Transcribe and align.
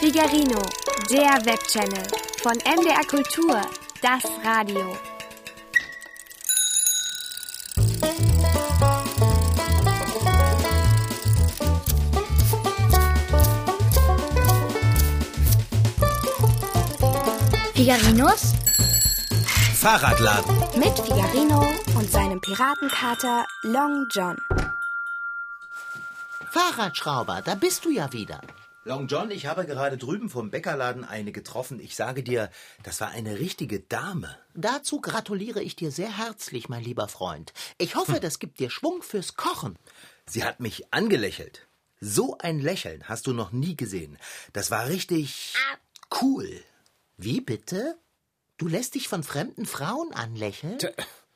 Figarino, 0.00 0.62
der 1.10 1.44
Webchannel 1.44 2.06
von 2.42 2.54
MDR 2.54 3.04
Kultur, 3.06 3.60
das 4.00 4.24
Radio. 4.42 4.96
Figarinos 17.74 18.54
Fahrradladen. 19.74 20.56
Mit 20.78 20.98
Figarino 20.98 21.60
und 21.94 22.10
seinem 22.10 22.40
Piratenkater 22.40 23.44
Long 23.64 24.06
John. 24.10 24.38
Fahrradschrauber, 26.50 27.42
da 27.44 27.54
bist 27.54 27.84
du 27.84 27.90
ja 27.90 28.10
wieder. 28.14 28.40
Long 28.84 29.08
John, 29.08 29.30
ich 29.30 29.44
habe 29.44 29.66
gerade 29.66 29.98
drüben 29.98 30.30
vom 30.30 30.50
Bäckerladen 30.50 31.04
eine 31.04 31.32
getroffen. 31.32 31.80
Ich 31.80 31.96
sage 31.96 32.22
dir, 32.22 32.50
das 32.82 33.02
war 33.02 33.10
eine 33.10 33.38
richtige 33.38 33.80
Dame. 33.80 34.38
Dazu 34.54 35.02
gratuliere 35.02 35.62
ich 35.62 35.76
dir 35.76 35.90
sehr 35.90 36.16
herzlich, 36.16 36.70
mein 36.70 36.82
lieber 36.82 37.06
Freund. 37.06 37.52
Ich 37.76 37.94
hoffe, 37.94 38.20
das 38.20 38.38
gibt 38.38 38.58
dir 38.58 38.70
Schwung 38.70 39.02
fürs 39.02 39.36
Kochen. 39.36 39.76
Sie 40.26 40.44
hat 40.44 40.60
mich 40.60 40.94
angelächelt. 40.94 41.68
So 42.00 42.38
ein 42.38 42.58
Lächeln 42.58 43.06
hast 43.06 43.26
du 43.26 43.34
noch 43.34 43.52
nie 43.52 43.76
gesehen. 43.76 44.16
Das 44.54 44.70
war 44.70 44.88
richtig 44.88 45.54
cool. 46.22 46.48
Wie 47.18 47.42
bitte? 47.42 47.98
Du 48.56 48.66
lässt 48.66 48.94
dich 48.94 49.08
von 49.08 49.22
fremden 49.22 49.66
Frauen 49.66 50.14
anlächeln? 50.14 50.78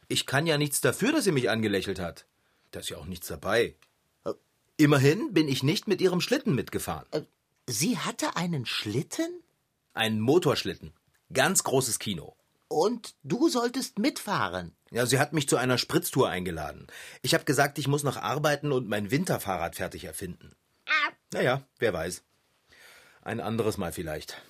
Ich 0.09 0.25
kann 0.25 0.47
ja 0.47 0.57
nichts 0.57 0.81
dafür, 0.81 1.13
dass 1.13 1.25
sie 1.25 1.33
mich 1.33 1.51
angelächelt 1.51 2.01
hat. 2.01 2.25
Da 2.71 2.81
ist 2.81 2.89
ja 2.89 2.97
auch 2.97 3.07
nichts 3.07 3.27
dabei. 3.27 3.75
Immerhin 4.77 5.33
bin 5.33 5.47
ich 5.47 5.63
nicht 5.63 5.87
mit 5.87 6.01
ihrem 6.01 6.21
Schlitten 6.21 6.55
mitgefahren. 6.55 7.07
Sie 7.67 7.99
hatte 7.99 8.37
einen 8.37 8.67
Schlitten? 8.67 9.43
Ein 9.95 10.21
Motorschlitten. 10.21 10.93
Ganz 11.33 11.65
großes 11.65 11.99
Kino. 11.99 12.37
Und 12.69 13.15
du 13.23 13.49
solltest 13.49 13.99
mitfahren. 13.99 14.77
Ja, 14.91 15.07
sie 15.07 15.19
hat 15.19 15.33
mich 15.33 15.49
zu 15.49 15.57
einer 15.57 15.79
Spritztour 15.79 16.29
eingeladen. 16.29 16.87
Ich 17.23 17.35
habe 17.35 17.45
gesagt, 17.45 17.79
ich 17.79 17.89
muss 17.89 18.03
noch 18.03 18.17
arbeiten 18.17 18.73
und 18.73 18.89
mein 18.89 19.11
Winterfahrrad 19.11 19.77
fertig 19.77 20.05
erfinden. 20.05 20.55
Naja, 21.33 21.67
wer 21.79 21.93
weiß. 21.93 22.23
Ein 23.23 23.41
anderes 23.41 23.79
Mal 23.79 23.93
vielleicht. 23.93 24.43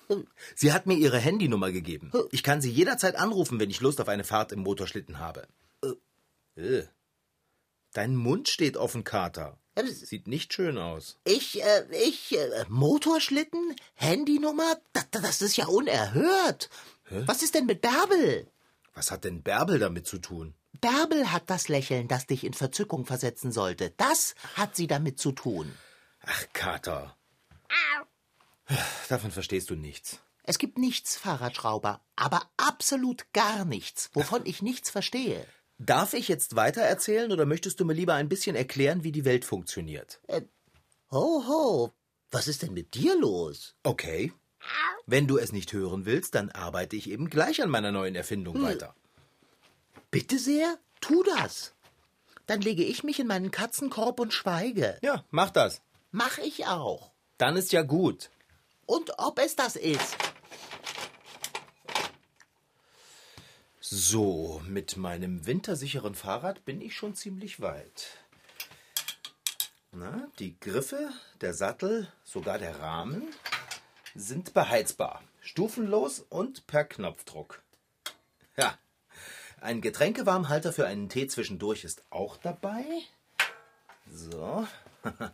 Sie 0.53 0.73
hat 0.73 0.85
mir 0.85 0.95
ihre 0.95 1.17
Handynummer 1.17 1.71
gegeben. 1.71 2.11
Ich 2.31 2.43
kann 2.43 2.61
sie 2.61 2.69
jederzeit 2.69 3.15
anrufen, 3.15 3.59
wenn 3.59 3.69
ich 3.69 3.79
Lust 3.79 4.01
auf 4.01 4.09
eine 4.09 4.25
Fahrt 4.25 4.51
im 4.51 4.59
Motorschlitten 4.59 5.19
habe. 5.19 5.47
Äh. 6.55 6.83
Dein 7.93 8.15
Mund 8.15 8.49
steht 8.49 8.75
offen, 8.75 9.05
Kater. 9.05 9.57
Sieht 9.83 10.27
nicht 10.27 10.53
schön 10.53 10.77
aus. 10.77 11.17
Ich, 11.25 11.61
äh, 11.61 11.85
ich, 11.91 12.37
äh, 12.37 12.65
Motorschlitten? 12.69 13.75
Handynummer? 13.95 14.77
Das, 14.93 15.09
das 15.11 15.41
ist 15.41 15.57
ja 15.57 15.67
unerhört. 15.67 16.69
Was 17.09 17.43
ist 17.43 17.55
denn 17.55 17.65
mit 17.65 17.81
Bärbel? 17.81 18.47
Was 18.93 19.11
hat 19.11 19.25
denn 19.25 19.43
Bärbel 19.43 19.79
damit 19.79 20.07
zu 20.07 20.17
tun? 20.17 20.53
Bärbel 20.79 21.31
hat 21.31 21.49
das 21.49 21.67
Lächeln, 21.67 22.07
das 22.07 22.25
dich 22.25 22.43
in 22.43 22.53
Verzückung 22.53 23.05
versetzen 23.05 23.51
sollte. 23.51 23.93
Das 23.97 24.35
hat 24.55 24.75
sie 24.75 24.87
damit 24.87 25.19
zu 25.19 25.31
tun. 25.31 25.71
Ach, 26.25 26.45
Kater. 26.53 27.15
Davon 29.09 29.31
verstehst 29.31 29.69
du 29.69 29.75
nichts. 29.75 30.19
Es 30.43 30.57
gibt 30.57 30.77
nichts, 30.77 31.17
Fahrradschrauber, 31.17 32.01
aber 32.15 32.41
absolut 32.57 33.31
gar 33.33 33.65
nichts, 33.65 34.09
wovon 34.13 34.45
ich 34.45 34.61
nichts 34.61 34.89
verstehe. 34.89 35.45
Darf 35.77 36.13
ich 36.13 36.27
jetzt 36.29 36.55
weiter 36.55 36.81
erzählen 36.81 37.31
oder 37.31 37.45
möchtest 37.45 37.79
du 37.79 37.85
mir 37.85 37.93
lieber 37.93 38.13
ein 38.13 38.29
bisschen 38.29 38.55
erklären, 38.55 39.03
wie 39.03 39.11
die 39.11 39.25
Welt 39.25 39.43
funktioniert? 39.43 40.21
Ho, 41.11 41.43
ho, 41.47 41.91
was 42.31 42.47
ist 42.47 42.61
denn 42.61 42.73
mit 42.73 42.93
dir 42.93 43.17
los? 43.19 43.75
Okay. 43.83 44.31
Wenn 45.05 45.27
du 45.27 45.37
es 45.37 45.51
nicht 45.51 45.73
hören 45.73 46.05
willst, 46.05 46.33
dann 46.33 46.49
arbeite 46.49 46.95
ich 46.95 47.09
eben 47.09 47.29
gleich 47.29 47.61
an 47.61 47.69
meiner 47.69 47.91
neuen 47.91 48.15
Erfindung 48.15 48.61
weiter. 48.63 48.95
Bitte 50.11 50.39
sehr, 50.39 50.77
tu 51.01 51.23
das. 51.23 51.73
Dann 52.47 52.61
lege 52.61 52.83
ich 52.83 53.03
mich 53.03 53.19
in 53.19 53.27
meinen 53.27 53.51
Katzenkorb 53.51 54.19
und 54.19 54.33
schweige. 54.33 54.97
Ja, 55.01 55.25
mach 55.29 55.49
das. 55.49 55.81
Mach 56.11 56.37
ich 56.37 56.67
auch. 56.67 57.11
Dann 57.37 57.57
ist 57.57 57.73
ja 57.73 57.81
gut. 57.81 58.29
Und 58.85 59.11
ob 59.17 59.39
es 59.39 59.55
das 59.55 59.75
ist. 59.75 60.15
So, 63.87 64.63
mit 64.67 64.97
meinem 64.97 65.45
wintersicheren 65.45 66.15
Fahrrad 66.15 66.65
bin 66.65 66.81
ich 66.81 66.95
schon 66.95 67.13
ziemlich 67.13 67.61
weit. 67.61 68.17
Na, 69.91 70.27
die 70.39 70.59
Griffe, 70.59 71.11
der 71.39 71.53
Sattel, 71.53 72.11
sogar 72.23 72.57
der 72.57 72.79
Rahmen 72.79 73.21
sind 74.15 74.55
beheizbar, 74.55 75.21
stufenlos 75.39 76.25
und 76.29 76.65
per 76.65 76.85
Knopfdruck. 76.85 77.61
Ja, 78.57 78.75
ein 79.61 79.81
Getränkewarmhalter 79.81 80.73
für 80.73 80.87
einen 80.87 81.07
Tee 81.07 81.27
zwischendurch 81.27 81.83
ist 81.83 82.03
auch 82.09 82.37
dabei. 82.37 82.83
So. 84.11 84.67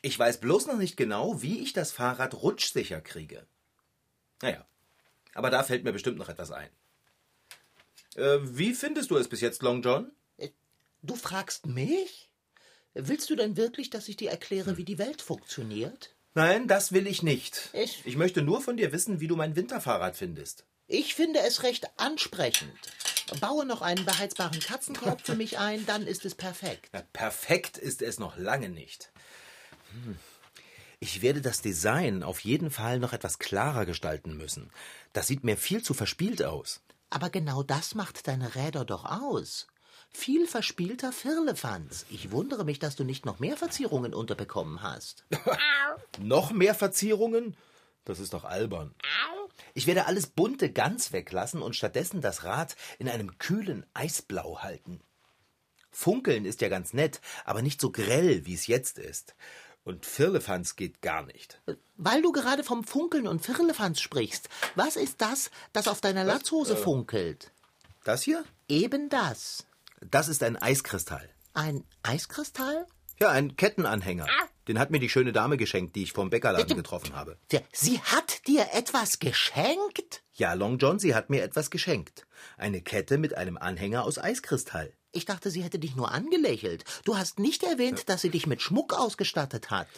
Ich 0.00 0.16
weiß 0.16 0.38
bloß 0.38 0.68
noch 0.68 0.76
nicht 0.76 0.96
genau, 0.96 1.42
wie 1.42 1.58
ich 1.58 1.72
das 1.72 1.90
Fahrrad 1.90 2.40
rutschsicher 2.40 3.00
kriege. 3.00 3.44
Naja, 4.42 4.64
aber 5.34 5.50
da 5.50 5.64
fällt 5.64 5.82
mir 5.82 5.92
bestimmt 5.92 6.18
noch 6.18 6.28
etwas 6.28 6.52
ein. 6.52 6.70
Äh, 8.18 8.38
wie 8.42 8.74
findest 8.74 9.10
du 9.10 9.16
es 9.16 9.28
bis 9.28 9.40
jetzt, 9.40 9.62
Long 9.62 9.82
John? 9.82 10.10
Du 11.02 11.14
fragst 11.14 11.66
mich? 11.66 12.28
Willst 12.92 13.30
du 13.30 13.36
denn 13.36 13.56
wirklich, 13.56 13.88
dass 13.90 14.08
ich 14.08 14.16
dir 14.16 14.30
erkläre, 14.30 14.76
wie 14.76 14.84
die 14.84 14.98
Welt 14.98 15.22
funktioniert? 15.22 16.16
Nein, 16.34 16.66
das 16.66 16.90
will 16.90 17.06
ich 17.06 17.22
nicht. 17.22 17.70
Ich- 17.72 18.02
ich 18.04 18.16
möchte 18.16 18.42
nur 18.42 18.60
von 18.60 18.76
dir 18.76 18.90
wissen, 18.90 19.20
wie 19.20 19.28
du 19.28 19.36
mein 19.36 19.54
Winterfahrrad 19.54 20.16
findest. 20.16 20.64
Ich 20.88 21.14
finde 21.14 21.38
es 21.40 21.62
recht 21.62 21.86
ansprechend. 21.98 22.72
Baue 23.40 23.64
noch 23.64 23.82
einen 23.82 24.04
beheizbaren 24.04 24.58
Katzenkorb 24.58 25.20
für 25.24 25.36
mich 25.36 25.58
ein, 25.58 25.86
dann 25.86 26.04
ist 26.06 26.24
es 26.24 26.34
perfekt. 26.34 26.88
Na, 26.92 27.02
perfekt 27.12 27.78
ist 27.78 28.02
es 28.02 28.18
noch 28.18 28.36
lange 28.36 28.68
nicht. 28.68 29.12
Hm. 29.92 30.18
Ich 30.98 31.22
werde 31.22 31.40
das 31.42 31.60
Design 31.62 32.24
auf 32.24 32.40
jeden 32.40 32.72
Fall 32.72 32.98
noch 32.98 33.12
etwas 33.12 33.38
klarer 33.38 33.86
gestalten 33.86 34.36
müssen. 34.36 34.70
Das 35.12 35.28
sieht 35.28 35.44
mir 35.44 35.56
viel 35.56 35.82
zu 35.84 35.94
verspielt 35.94 36.42
aus. 36.42 36.80
Aber 37.10 37.30
genau 37.30 37.62
das 37.62 37.94
macht 37.94 38.28
deine 38.28 38.54
Räder 38.54 38.84
doch 38.84 39.04
aus. 39.04 39.66
Viel 40.10 40.46
verspielter 40.46 41.12
Firlefanz. 41.12 42.06
Ich 42.10 42.30
wundere 42.30 42.64
mich, 42.64 42.78
dass 42.78 42.96
du 42.96 43.04
nicht 43.04 43.26
noch 43.26 43.38
mehr 43.38 43.56
Verzierungen 43.56 44.14
unterbekommen 44.14 44.82
hast. 44.82 45.24
Noch 46.20 46.50
mehr 46.50 46.74
Verzierungen? 46.74 47.56
Das 48.04 48.20
ist 48.20 48.32
doch 48.32 48.44
albern. 48.44 48.94
Ich 49.74 49.86
werde 49.86 50.06
alles 50.06 50.26
Bunte 50.26 50.72
ganz 50.72 51.12
weglassen 51.12 51.62
und 51.62 51.76
stattdessen 51.76 52.20
das 52.20 52.44
Rad 52.44 52.74
in 52.98 53.08
einem 53.08 53.38
kühlen 53.38 53.84
Eisblau 53.94 54.60
halten. 54.60 55.00
Funkeln 55.90 56.44
ist 56.44 56.60
ja 56.60 56.68
ganz 56.68 56.92
nett, 56.92 57.20
aber 57.44 57.62
nicht 57.62 57.80
so 57.80 57.90
grell, 57.90 58.46
wie 58.46 58.54
es 58.54 58.66
jetzt 58.66 58.98
ist. 58.98 59.34
Und 59.84 60.04
Firlefanz 60.04 60.76
geht 60.76 61.00
gar 61.00 61.24
nicht. 61.24 61.60
Weil 61.96 62.20
du 62.20 62.32
gerade 62.32 62.62
vom 62.62 62.84
Funkeln 62.84 63.26
und 63.26 63.40
Firlefanz 63.40 64.00
sprichst, 64.00 64.48
was 64.74 64.96
ist 64.96 65.20
das, 65.20 65.50
das 65.72 65.88
auf 65.88 66.00
deiner 66.00 66.24
Latzhose 66.24 66.76
funkelt? 66.76 67.50
Das 68.04 68.22
hier? 68.22 68.44
Eben 68.68 69.08
das. 69.08 69.66
Das 70.00 70.28
ist 70.28 70.42
ein 70.42 70.56
Eiskristall. 70.56 71.28
Ein 71.54 71.84
Eiskristall? 72.02 72.86
Ja, 73.20 73.30
ein 73.30 73.56
Kettenanhänger. 73.56 74.26
Den 74.68 74.78
hat 74.78 74.90
mir 74.90 75.00
die 75.00 75.08
schöne 75.08 75.32
Dame 75.32 75.56
geschenkt, 75.56 75.96
die 75.96 76.02
ich 76.02 76.12
vom 76.12 76.30
Bäckerladen 76.30 76.76
getroffen 76.76 77.16
habe. 77.16 77.38
Sie 77.72 78.00
hat 78.00 78.46
dir 78.46 78.68
etwas 78.74 79.18
geschenkt? 79.18 80.22
Ja, 80.34 80.52
Long 80.52 80.78
John, 80.78 80.98
sie 80.98 81.14
hat 81.14 81.30
mir 81.30 81.42
etwas 81.42 81.70
geschenkt. 81.70 82.26
Eine 82.58 82.82
Kette 82.82 83.18
mit 83.18 83.34
einem 83.34 83.56
Anhänger 83.56 84.04
aus 84.04 84.18
Eiskristall. 84.18 84.92
Ich 85.10 85.24
dachte, 85.24 85.50
sie 85.50 85.62
hätte 85.62 85.78
dich 85.78 85.96
nur 85.96 86.12
angelächelt. 86.12 86.84
Du 87.04 87.16
hast 87.16 87.38
nicht 87.38 87.62
erwähnt, 87.62 88.08
dass 88.08 88.20
sie 88.20 88.30
dich 88.30 88.46
mit 88.46 88.60
Schmuck 88.60 88.92
ausgestattet 88.92 89.70
hat. 89.70 89.88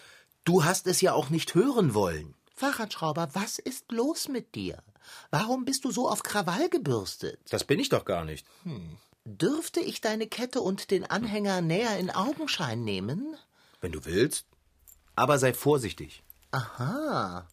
Du 0.44 0.64
hast 0.64 0.86
es 0.86 1.00
ja 1.00 1.12
auch 1.12 1.30
nicht 1.30 1.54
hören 1.54 1.94
wollen. 1.94 2.34
Fahrradschrauber, 2.54 3.30
was 3.32 3.58
ist 3.58 3.90
los 3.90 4.28
mit 4.28 4.54
dir? 4.54 4.82
Warum 5.30 5.64
bist 5.64 5.84
du 5.84 5.90
so 5.90 6.08
auf 6.08 6.22
Krawall 6.22 6.68
gebürstet? 6.68 7.40
Das 7.50 7.64
bin 7.64 7.80
ich 7.80 7.88
doch 7.88 8.04
gar 8.04 8.24
nicht. 8.24 8.46
Dürfte 9.24 9.80
ich 9.80 10.00
deine 10.00 10.26
Kette 10.26 10.60
und 10.60 10.90
den 10.90 11.04
Anhänger 11.04 11.60
näher 11.60 11.98
in 11.98 12.10
Augenschein 12.10 12.84
nehmen? 12.84 13.36
Wenn 13.80 13.92
du 13.92 14.04
willst. 14.04 14.46
Aber 15.14 15.38
sei 15.38 15.52
vorsichtig. 15.52 16.22
Aha, 16.52 17.46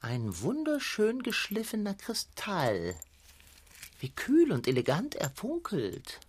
ein 0.00 0.40
wunderschön 0.40 1.22
geschliffener 1.22 1.94
Kristall. 1.94 2.94
Wie 4.00 4.10
kühl 4.10 4.50
und 4.50 4.66
elegant 4.66 5.14
er 5.14 5.30
funkelt. 5.30 6.20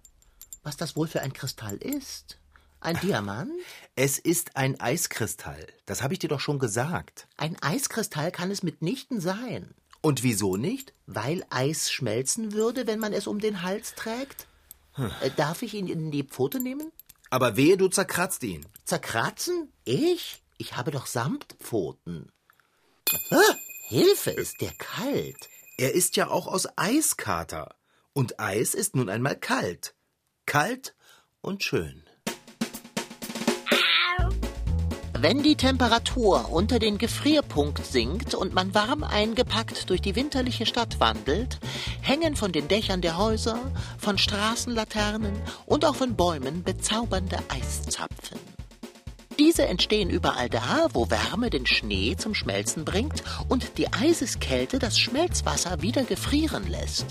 Was 0.64 0.78
das 0.78 0.96
wohl 0.96 1.08
für 1.08 1.22
ein 1.22 1.34
Kristall 1.34 1.78
ist? 1.78 2.38
Ein 2.80 3.00
Diamant? 3.00 3.52
Es 3.96 4.20
ist 4.20 4.58
ein 4.58 4.80
Eiskristall. 4.80 5.66
Das 5.86 6.04
habe 6.04 6.14
ich 6.14 6.20
dir 6.20 6.28
doch 6.28 6.42
schon 6.42 6.60
gesagt. 6.60 7.28
Ein 7.38 7.56
Eiskristall 7.62 8.32
kann 8.32 8.52
es 8.52 8.62
mitnichten 8.62 9.22
sein. 9.22 9.74
Und 10.02 10.22
wieso 10.22 10.58
nicht? 10.58 10.94
Weil 11.08 11.46
Eis 11.50 11.92
schmelzen 11.92 12.52
würde, 12.52 12.88
wenn 12.88 13.00
man 13.00 13.14
es 13.14 13.26
um 13.26 13.40
den 13.40 13.62
Hals 13.62 13.96
trägt? 13.96 14.48
Äh, 15.22 15.32
Darf 15.36 15.62
ich 15.62 15.74
ihn 15.74 15.88
in 15.88 16.12
die 16.12 16.24
Pfote 16.24 16.60
nehmen? 16.60 16.92
Aber 17.30 17.58
wehe, 17.58 17.78
du 17.78 17.88
zerkratzt 17.88 18.44
ihn. 18.44 18.66
Zerkratzen? 18.86 19.72
Ich? 19.84 20.42
Ich 20.58 20.78
habe 20.78 20.92
doch 20.92 21.06
Samtpfoten. 21.06 22.32
Ah, 23.30 23.56
Hilfe, 23.88 24.32
ist 24.32 24.62
der 24.62 24.72
kalt. 24.78 25.50
Er 25.78 25.94
ist 25.94 26.16
ja 26.16 26.30
auch 26.30 26.48
aus 26.48 26.68
Eiskater. 26.78 27.76
Und 28.14 28.40
Eis 28.40 28.74
ist 28.74 28.96
nun 28.96 29.10
einmal 29.10 29.36
kalt. 29.38 29.96
Kalt 30.46 30.96
und 31.42 31.64
schön. 31.64 32.05
Wenn 35.18 35.44
die 35.44 35.56
Temperatur 35.56 36.52
unter 36.52 36.78
den 36.78 36.98
Gefrierpunkt 36.98 37.86
sinkt 37.86 38.36
und 38.36 38.54
man 38.54 38.76
warm 38.76 39.02
eingepackt 39.02 39.90
durch 39.90 40.02
die 40.02 40.18
winterliche 40.18 40.66
Stadt 40.66 41.00
wandelt, 41.00 41.58
hängen 42.02 42.36
von 42.36 42.52
den 42.52 42.68
Dächern 42.68 43.00
der 43.00 43.18
Häuser, 43.18 43.58
von 43.98 44.18
Straßenlaternen 44.18 45.32
und 45.66 45.86
auch 45.86 45.96
von 45.96 46.18
Bäumen 46.18 46.64
bezaubernde 46.64 47.38
Eiszapfen. 47.48 48.38
Diese 49.40 49.66
entstehen 49.66 50.10
überall 50.10 50.50
da, 50.50 50.88
wo 50.92 51.10
Wärme 51.10 51.50
den 51.50 51.66
Schnee 51.66 52.18
zum 52.18 52.34
Schmelzen 52.34 52.84
bringt 52.84 53.24
und 53.48 53.78
die 53.78 53.92
Eiseskälte 53.94 54.80
das 54.80 55.00
Schmelzwasser 55.00 55.82
wieder 55.82 56.04
gefrieren 56.04 56.68
lässt. 56.68 57.06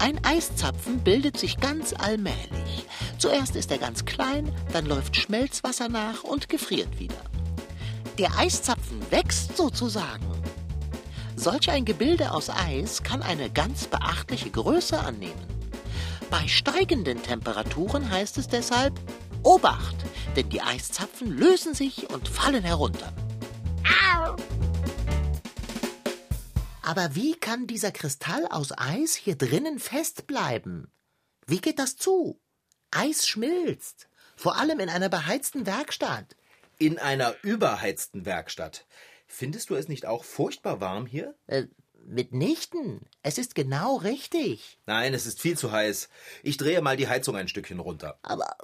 Ein 0.00 0.24
Eiszapfen 0.24 1.00
bildet 1.00 1.36
sich 1.36 1.58
ganz 1.58 1.92
allmählich. 1.92 2.86
Zuerst 3.18 3.54
ist 3.54 3.70
er 3.70 3.76
ganz 3.76 4.06
klein, 4.06 4.50
dann 4.72 4.86
läuft 4.86 5.14
Schmelzwasser 5.14 5.90
nach 5.90 6.24
und 6.24 6.48
gefriert 6.48 6.98
wieder. 6.98 7.20
Der 8.16 8.34
Eiszapfen 8.38 8.98
wächst 9.10 9.58
sozusagen. 9.58 10.24
Solch 11.36 11.70
ein 11.70 11.84
Gebilde 11.84 12.32
aus 12.32 12.48
Eis 12.48 13.02
kann 13.02 13.22
eine 13.22 13.50
ganz 13.50 13.88
beachtliche 13.88 14.48
Größe 14.48 14.98
annehmen. 14.98 15.46
Bei 16.30 16.48
steigenden 16.48 17.22
Temperaturen 17.22 18.10
heißt 18.10 18.38
es 18.38 18.48
deshalb 18.48 18.98
Obacht, 19.42 19.96
denn 20.34 20.48
die 20.48 20.62
Eiszapfen 20.62 21.30
lösen 21.36 21.74
sich 21.74 22.08
und 22.08 22.26
fallen 22.26 22.64
herunter. 22.64 23.12
Aber 26.90 27.14
wie 27.14 27.36
kann 27.36 27.68
dieser 27.68 27.92
Kristall 27.92 28.48
aus 28.50 28.76
Eis 28.76 29.14
hier 29.14 29.36
drinnen 29.36 29.78
festbleiben? 29.78 30.90
Wie 31.46 31.60
geht 31.60 31.78
das 31.78 31.94
zu? 31.94 32.40
Eis 32.90 33.28
schmilzt, 33.28 34.08
vor 34.34 34.56
allem 34.58 34.80
in 34.80 34.88
einer 34.88 35.08
beheizten 35.08 35.66
Werkstatt. 35.66 36.34
In 36.78 36.98
einer 36.98 37.36
überheizten 37.42 38.26
Werkstatt. 38.26 38.86
Findest 39.28 39.70
du 39.70 39.76
es 39.76 39.86
nicht 39.86 40.04
auch 40.04 40.24
furchtbar 40.24 40.80
warm 40.80 41.06
hier? 41.06 41.36
Äh, 41.46 41.66
mitnichten. 41.94 43.06
Es 43.22 43.38
ist 43.38 43.54
genau 43.54 43.98
richtig. 43.98 44.80
Nein, 44.86 45.14
es 45.14 45.26
ist 45.26 45.40
viel 45.40 45.56
zu 45.56 45.70
heiß. 45.70 46.08
Ich 46.42 46.56
drehe 46.56 46.82
mal 46.82 46.96
die 46.96 47.06
Heizung 47.06 47.36
ein 47.36 47.46
Stückchen 47.46 47.78
runter. 47.78 48.18
Aber, 48.22 48.56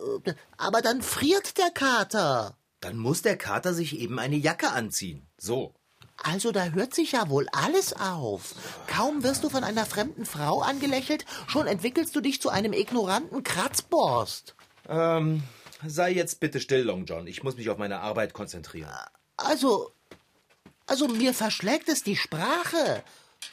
aber 0.56 0.82
dann 0.82 1.00
friert 1.00 1.58
der 1.58 1.70
Kater. 1.70 2.58
Dann 2.80 2.98
muss 2.98 3.22
der 3.22 3.36
Kater 3.36 3.72
sich 3.72 3.96
eben 4.00 4.18
eine 4.18 4.34
Jacke 4.34 4.70
anziehen. 4.72 5.28
So. 5.38 5.76
Also 6.22 6.50
da 6.50 6.66
hört 6.66 6.94
sich 6.94 7.12
ja 7.12 7.28
wohl 7.28 7.46
alles 7.52 7.92
auf. 7.92 8.54
Kaum 8.86 9.22
wirst 9.22 9.44
du 9.44 9.48
von 9.48 9.64
einer 9.64 9.86
fremden 9.86 10.24
Frau 10.24 10.60
angelächelt, 10.60 11.24
schon 11.46 11.66
entwickelst 11.66 12.16
du 12.16 12.20
dich 12.20 12.40
zu 12.40 12.48
einem 12.48 12.72
ignoranten 12.72 13.42
Kratzborst. 13.42 14.54
Ähm, 14.88 15.42
sei 15.86 16.10
jetzt 16.12 16.40
bitte 16.40 16.60
still, 16.60 16.82
Long 16.82 17.04
John. 17.04 17.26
Ich 17.26 17.42
muss 17.42 17.56
mich 17.56 17.70
auf 17.70 17.78
meine 17.78 18.00
Arbeit 18.00 18.32
konzentrieren. 18.32 18.90
Also, 19.36 19.92
also 20.86 21.08
mir 21.08 21.34
verschlägt 21.34 21.88
es 21.88 22.02
die 22.02 22.16
Sprache. 22.16 23.02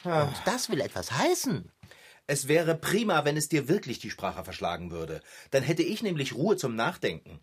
Und 0.04 0.34
das 0.44 0.70
will 0.70 0.80
etwas 0.80 1.12
heißen. 1.12 1.70
Es 2.26 2.48
wäre 2.48 2.74
prima, 2.74 3.24
wenn 3.24 3.36
es 3.36 3.48
dir 3.48 3.68
wirklich 3.68 3.98
die 3.98 4.10
Sprache 4.10 4.44
verschlagen 4.44 4.90
würde. 4.90 5.20
Dann 5.50 5.62
hätte 5.62 5.82
ich 5.82 6.02
nämlich 6.02 6.34
Ruhe 6.34 6.56
zum 6.56 6.74
Nachdenken. 6.74 7.40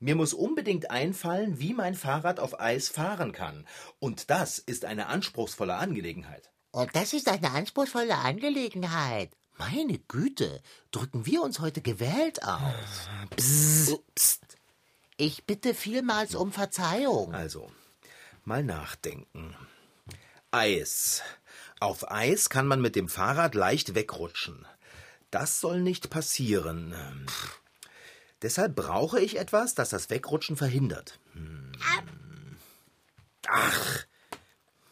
Mir 0.00 0.14
muss 0.14 0.32
unbedingt 0.32 0.90
einfallen, 0.90 1.58
wie 1.58 1.74
mein 1.74 1.94
Fahrrad 1.94 2.38
auf 2.38 2.60
Eis 2.60 2.88
fahren 2.88 3.32
kann. 3.32 3.66
Und 3.98 4.30
das 4.30 4.58
ist 4.58 4.84
eine 4.84 5.06
anspruchsvolle 5.06 5.74
Angelegenheit. 5.74 6.50
Und 6.70 6.94
das 6.94 7.12
ist 7.12 7.28
eine 7.28 7.50
anspruchsvolle 7.50 8.16
Angelegenheit. 8.16 9.30
Meine 9.56 9.98
Güte, 9.98 10.62
drücken 10.92 11.26
wir 11.26 11.42
uns 11.42 11.58
heute 11.58 11.82
gewählt 11.82 12.44
aus. 12.44 13.08
Psst, 13.34 13.98
psst. 14.14 14.56
Ich 15.16 15.46
bitte 15.46 15.74
vielmals 15.74 16.36
um 16.36 16.52
Verzeihung. 16.52 17.34
Also, 17.34 17.68
mal 18.44 18.62
nachdenken. 18.62 19.56
Eis. 20.52 21.22
Auf 21.80 22.08
Eis 22.08 22.50
kann 22.50 22.68
man 22.68 22.80
mit 22.80 22.94
dem 22.94 23.08
Fahrrad 23.08 23.56
leicht 23.56 23.96
wegrutschen. 23.96 24.64
Das 25.32 25.60
soll 25.60 25.80
nicht 25.80 26.08
passieren. 26.08 26.94
Pff. 27.26 27.60
Deshalb 28.42 28.76
brauche 28.76 29.20
ich 29.20 29.38
etwas, 29.38 29.74
das 29.74 29.90
das 29.90 30.10
Wegrutschen 30.10 30.56
verhindert. 30.56 31.18
Hm. 31.32 31.72
Ach, 33.48 34.04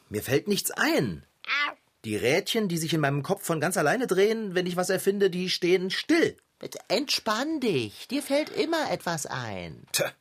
mir 0.09 0.23
fällt 0.23 0.49
nichts 0.49 0.71
ein. 0.71 1.25
Die 2.05 2.17
Rädchen, 2.17 2.69
die 2.69 2.79
sich 2.79 2.95
in 2.95 3.01
meinem 3.01 3.25
Kopf 3.25 3.45
von 3.45 3.61
ganz 3.61 3.77
alleine 3.77 4.07
drehen, 4.07 4.55
wenn 4.55 4.67
ich 4.67 4.77
was 4.77 4.91
erfinde, 4.91 5.29
die 5.29 5.51
stehen 5.51 5.91
still. 5.91 6.37
Bitte 6.61 6.79
entspann 6.89 7.61
dich. 7.61 8.07
Dir 8.09 8.23
fällt 8.23 8.49
immer 8.51 8.91
etwas 8.91 9.27
ein. 9.27 9.85
Tja, 9.91 10.13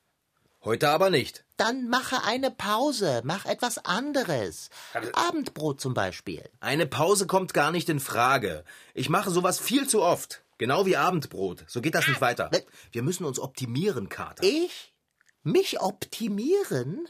heute 0.63 0.89
aber 0.89 1.11
nicht. 1.11 1.45
Dann 1.57 1.87
mache 1.87 2.23
eine 2.23 2.49
Pause. 2.49 3.21
Mach 3.23 3.45
etwas 3.45 3.77
anderes. 3.85 4.69
Abendbrot 5.13 5.79
zum 5.79 5.93
Beispiel. 5.93 6.43
Eine 6.59 6.87
Pause 6.87 7.27
kommt 7.27 7.53
gar 7.53 7.71
nicht 7.71 7.87
in 7.87 7.99
Frage. 7.99 8.65
Ich 8.95 9.09
mache 9.09 9.29
sowas 9.29 9.59
viel 9.59 9.87
zu 9.87 10.01
oft. 10.01 10.41
Genau 10.57 10.85
wie 10.85 10.95
Abendbrot. 10.95 11.65
So 11.67 11.81
geht 11.81 11.95
das 11.95 12.07
nicht 12.07 12.21
weiter. 12.21 12.49
Wir 12.91 13.03
müssen 13.03 13.25
uns 13.25 13.39
optimieren, 13.39 14.09
Kater. 14.09 14.43
Ich? 14.43 14.93
Mich 15.43 15.81
optimieren? 15.81 17.07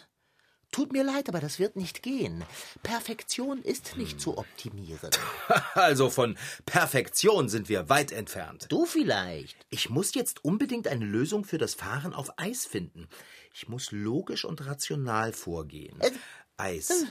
Tut 0.72 0.92
mir 0.92 1.06
leid, 1.06 1.30
aber 1.30 1.40
das 1.40 1.58
wird 1.58 1.78
nicht 1.78 2.04
gehen. 2.04 2.44
Perfektion 2.84 3.62
ist 3.62 3.96
nicht 3.96 4.20
zu 4.20 4.38
optimieren. 4.38 5.10
Also 5.74 6.10
von 6.10 6.38
Perfektion 6.66 7.48
sind 7.50 7.70
wir 7.70 7.88
weit 7.90 8.12
entfernt. 8.12 8.66
Du 8.70 8.86
vielleicht. 8.86 9.66
Ich 9.70 9.90
muss 9.90 10.14
jetzt 10.16 10.44
unbedingt 10.44 10.88
eine 10.88 11.06
Lösung 11.06 11.46
für 11.46 11.58
das 11.58 11.76
Fahren 11.76 12.14
auf 12.14 12.32
Eis 12.38 12.66
finden. 12.66 13.08
Ich 13.54 13.70
muss 13.70 13.92
logisch 13.92 14.44
und 14.44 14.66
rational 14.66 15.32
vorgehen. 15.32 16.00
Äh, 16.02 16.12
Eis. 16.58 17.06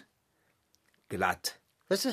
Glatt. 1.09 1.61
Was? 1.89 2.09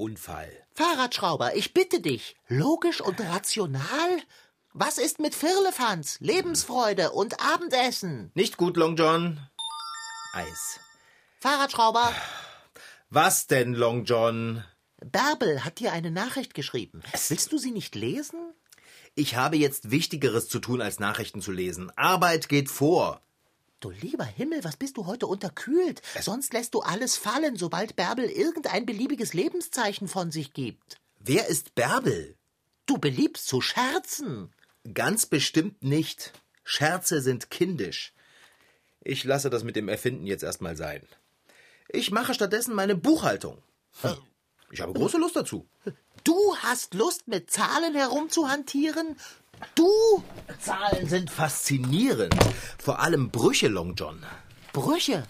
Unfall. 0.00 0.50
Fahrradschrauber, 0.72 1.54
ich 1.56 1.74
bitte 1.74 2.00
dich. 2.00 2.34
Logisch 2.48 3.02
und 3.02 3.20
rational? 3.20 4.22
Was 4.72 4.96
ist 4.96 5.20
mit 5.20 5.34
Firlefanz, 5.34 6.16
Lebensfreude 6.20 7.10
und 7.10 7.40
Abendessen? 7.40 8.30
Nicht 8.34 8.56
gut, 8.56 8.78
Long 8.78 8.96
John. 8.96 9.38
Eis. 10.32 10.80
Fahrradschrauber, 11.40 12.14
Was 13.10 13.46
denn, 13.46 13.74
Long 13.74 14.04
John? 14.04 14.64
Bärbel 15.04 15.64
hat 15.64 15.80
dir 15.80 15.92
eine 15.92 16.10
Nachricht 16.10 16.54
geschrieben. 16.54 17.02
Willst 17.28 17.52
du 17.52 17.58
sie 17.58 17.70
nicht 17.70 17.94
lesen? 17.94 18.40
Ich 19.14 19.36
habe 19.36 19.56
jetzt 19.56 19.90
Wichtigeres 19.90 20.48
zu 20.48 20.60
tun, 20.60 20.80
als 20.80 20.98
Nachrichten 20.98 21.42
zu 21.42 21.52
lesen. 21.52 21.92
Arbeit 21.96 22.48
geht 22.48 22.70
vor. 22.70 23.20
Du 23.80 23.88
lieber 23.88 24.24
Himmel, 24.24 24.62
was 24.62 24.76
bist 24.76 24.98
du 24.98 25.06
heute 25.06 25.26
unterkühlt? 25.26 26.02
Sonst 26.20 26.52
lässt 26.52 26.74
du 26.74 26.80
alles 26.80 27.16
fallen, 27.16 27.56
sobald 27.56 27.96
Bärbel 27.96 28.26
irgendein 28.26 28.84
beliebiges 28.84 29.32
Lebenszeichen 29.32 30.06
von 30.06 30.30
sich 30.30 30.52
gibt. 30.52 31.00
Wer 31.18 31.48
ist 31.48 31.74
Bärbel? 31.74 32.36
Du 32.84 32.98
beliebst 32.98 33.46
zu 33.46 33.62
scherzen. 33.62 34.52
Ganz 34.92 35.24
bestimmt 35.24 35.82
nicht. 35.82 36.32
Scherze 36.62 37.22
sind 37.22 37.50
kindisch. 37.50 38.12
Ich 39.02 39.24
lasse 39.24 39.48
das 39.48 39.64
mit 39.64 39.76
dem 39.76 39.88
Erfinden 39.88 40.26
jetzt 40.26 40.42
erstmal 40.42 40.76
sein. 40.76 41.02
Ich 41.88 42.10
mache 42.10 42.34
stattdessen 42.34 42.74
meine 42.74 42.96
Buchhaltung. 42.96 43.62
Hm. 44.02 44.16
Ich 44.70 44.82
habe 44.82 44.92
große 44.92 45.16
Lust 45.16 45.36
dazu. 45.36 45.66
Du 46.22 46.56
hast 46.58 46.94
Lust, 46.94 47.28
mit 47.28 47.50
Zahlen 47.50 47.94
herumzuhantieren? 47.94 49.16
Du? 49.74 50.22
Zahlen 50.60 51.08
sind 51.08 51.30
faszinierend. 51.30 52.34
Vor 52.78 53.00
allem 53.00 53.30
Brüche, 53.30 53.68
Long 53.68 53.94
John. 53.94 54.24
Brüche. 54.72 55.24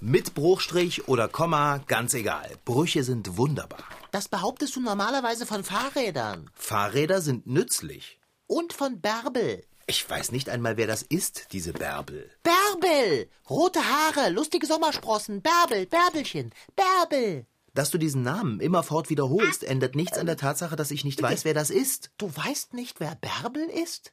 Mit 0.00 0.34
Bruchstrich 0.34 1.08
oder 1.08 1.28
Komma, 1.28 1.78
ganz 1.86 2.14
egal. 2.14 2.50
Brüche 2.64 3.04
sind 3.04 3.36
wunderbar. 3.38 3.84
Das 4.10 4.28
behauptest 4.28 4.76
du 4.76 4.80
normalerweise 4.80 5.46
von 5.46 5.64
Fahrrädern. 5.64 6.50
Fahrräder 6.54 7.20
sind 7.20 7.46
nützlich. 7.46 8.18
Und 8.46 8.72
von 8.72 9.00
Bärbel. 9.00 9.64
Ich 9.86 10.08
weiß 10.08 10.32
nicht 10.32 10.48
einmal, 10.48 10.76
wer 10.76 10.86
das 10.86 11.02
ist, 11.02 11.48
diese 11.52 11.72
Bärbel. 11.72 12.30
Bärbel! 12.42 13.28
Rote 13.50 13.80
Haare, 13.80 14.30
lustige 14.30 14.66
Sommersprossen. 14.66 15.42
Bärbel, 15.42 15.86
Bärbelchen, 15.86 16.52
Bärbel. 16.76 17.46
Dass 17.74 17.90
du 17.90 17.98
diesen 17.98 18.22
Namen 18.22 18.60
immerfort 18.60 19.10
wiederholst, 19.10 19.64
ändert 19.64 19.96
nichts 19.96 20.16
an 20.16 20.26
der 20.26 20.36
Tatsache, 20.36 20.76
dass 20.76 20.92
ich 20.92 21.04
nicht 21.04 21.20
weiß, 21.20 21.44
wer 21.44 21.54
das 21.54 21.70
ist. 21.70 22.12
Du 22.18 22.34
weißt 22.34 22.72
nicht, 22.72 23.00
wer 23.00 23.16
Bärbel 23.16 23.64
ist? 23.64 24.12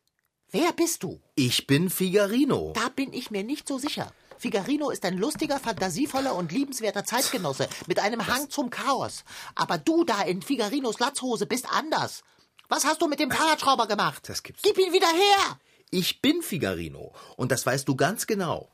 Wer 0.50 0.74
bist 0.74 1.03
du? 1.03 1.22
Ich 1.36 1.68
bin 1.68 1.91
Figarino. 1.91 2.74
Da 2.74 2.89
bin 2.89 3.13
ich 3.13 3.30
mir 3.30 3.44
nicht 3.44 3.68
so 3.68 3.77
sicher. 3.77 4.12
Figarino 4.39 4.89
ist 4.89 5.06
ein 5.06 5.18
lustiger, 5.20 5.60
fantasievoller 5.60 6.34
und 6.34 6.51
liebenswerter 6.51 7.06
Zeitgenosse 7.06 7.70
mit 7.86 8.00
einem 8.00 8.25
Hang 8.25 8.50
zum 8.50 8.72
Chaos. 8.72 9.24
Aber 9.53 9.77
du 9.77 10.03
da 10.03 10.24
in 10.24 10.41
Figarinos 10.41 11.00
Latzhose 11.00 11.46
bist 11.46 11.68
anders. 11.72 12.24
Was 12.68 12.84
hast 12.86 13.01
du 13.03 13.08
mit 13.08 13.20
dem 13.20 13.30
Fahrradschrauber 13.30 13.88
gemacht? 13.88 14.27
Das 14.27 14.41
gibt's 14.41 14.63
Gib 14.63 14.80
ihn 14.80 14.91
wieder 14.91 15.08
her! 15.08 15.60
Ich 15.91 16.22
bin 16.22 16.41
Figarino 16.41 17.13
und 17.38 17.51
das 17.51 17.65
weißt 17.65 17.88
du 17.88 17.96
ganz 17.96 18.25
genau. 18.25 18.72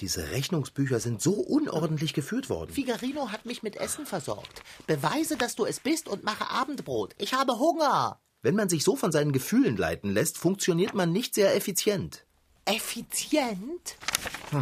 Diese 0.00 0.30
Rechnungsbücher 0.30 0.98
sind 0.98 1.20
so 1.20 1.32
unordentlich 1.32 2.14
geführt 2.14 2.48
worden. 2.48 2.72
Figarino 2.72 3.30
hat 3.30 3.44
mich 3.44 3.62
mit 3.62 3.76
Essen 3.76 4.06
versorgt. 4.06 4.62
Beweise, 4.86 5.36
dass 5.36 5.56
du 5.56 5.66
es 5.66 5.78
bist 5.78 6.08
und 6.08 6.24
mache 6.24 6.50
Abendbrot. 6.50 7.14
Ich 7.18 7.34
habe 7.34 7.58
Hunger. 7.58 8.18
Wenn 8.40 8.56
man 8.56 8.70
sich 8.70 8.82
so 8.82 8.96
von 8.96 9.12
seinen 9.12 9.32
Gefühlen 9.32 9.76
leiten 9.76 10.10
lässt, 10.10 10.38
funktioniert 10.38 10.94
man 10.94 11.12
nicht 11.12 11.34
sehr 11.34 11.54
effizient. 11.54 12.24
Effizient? 12.64 13.96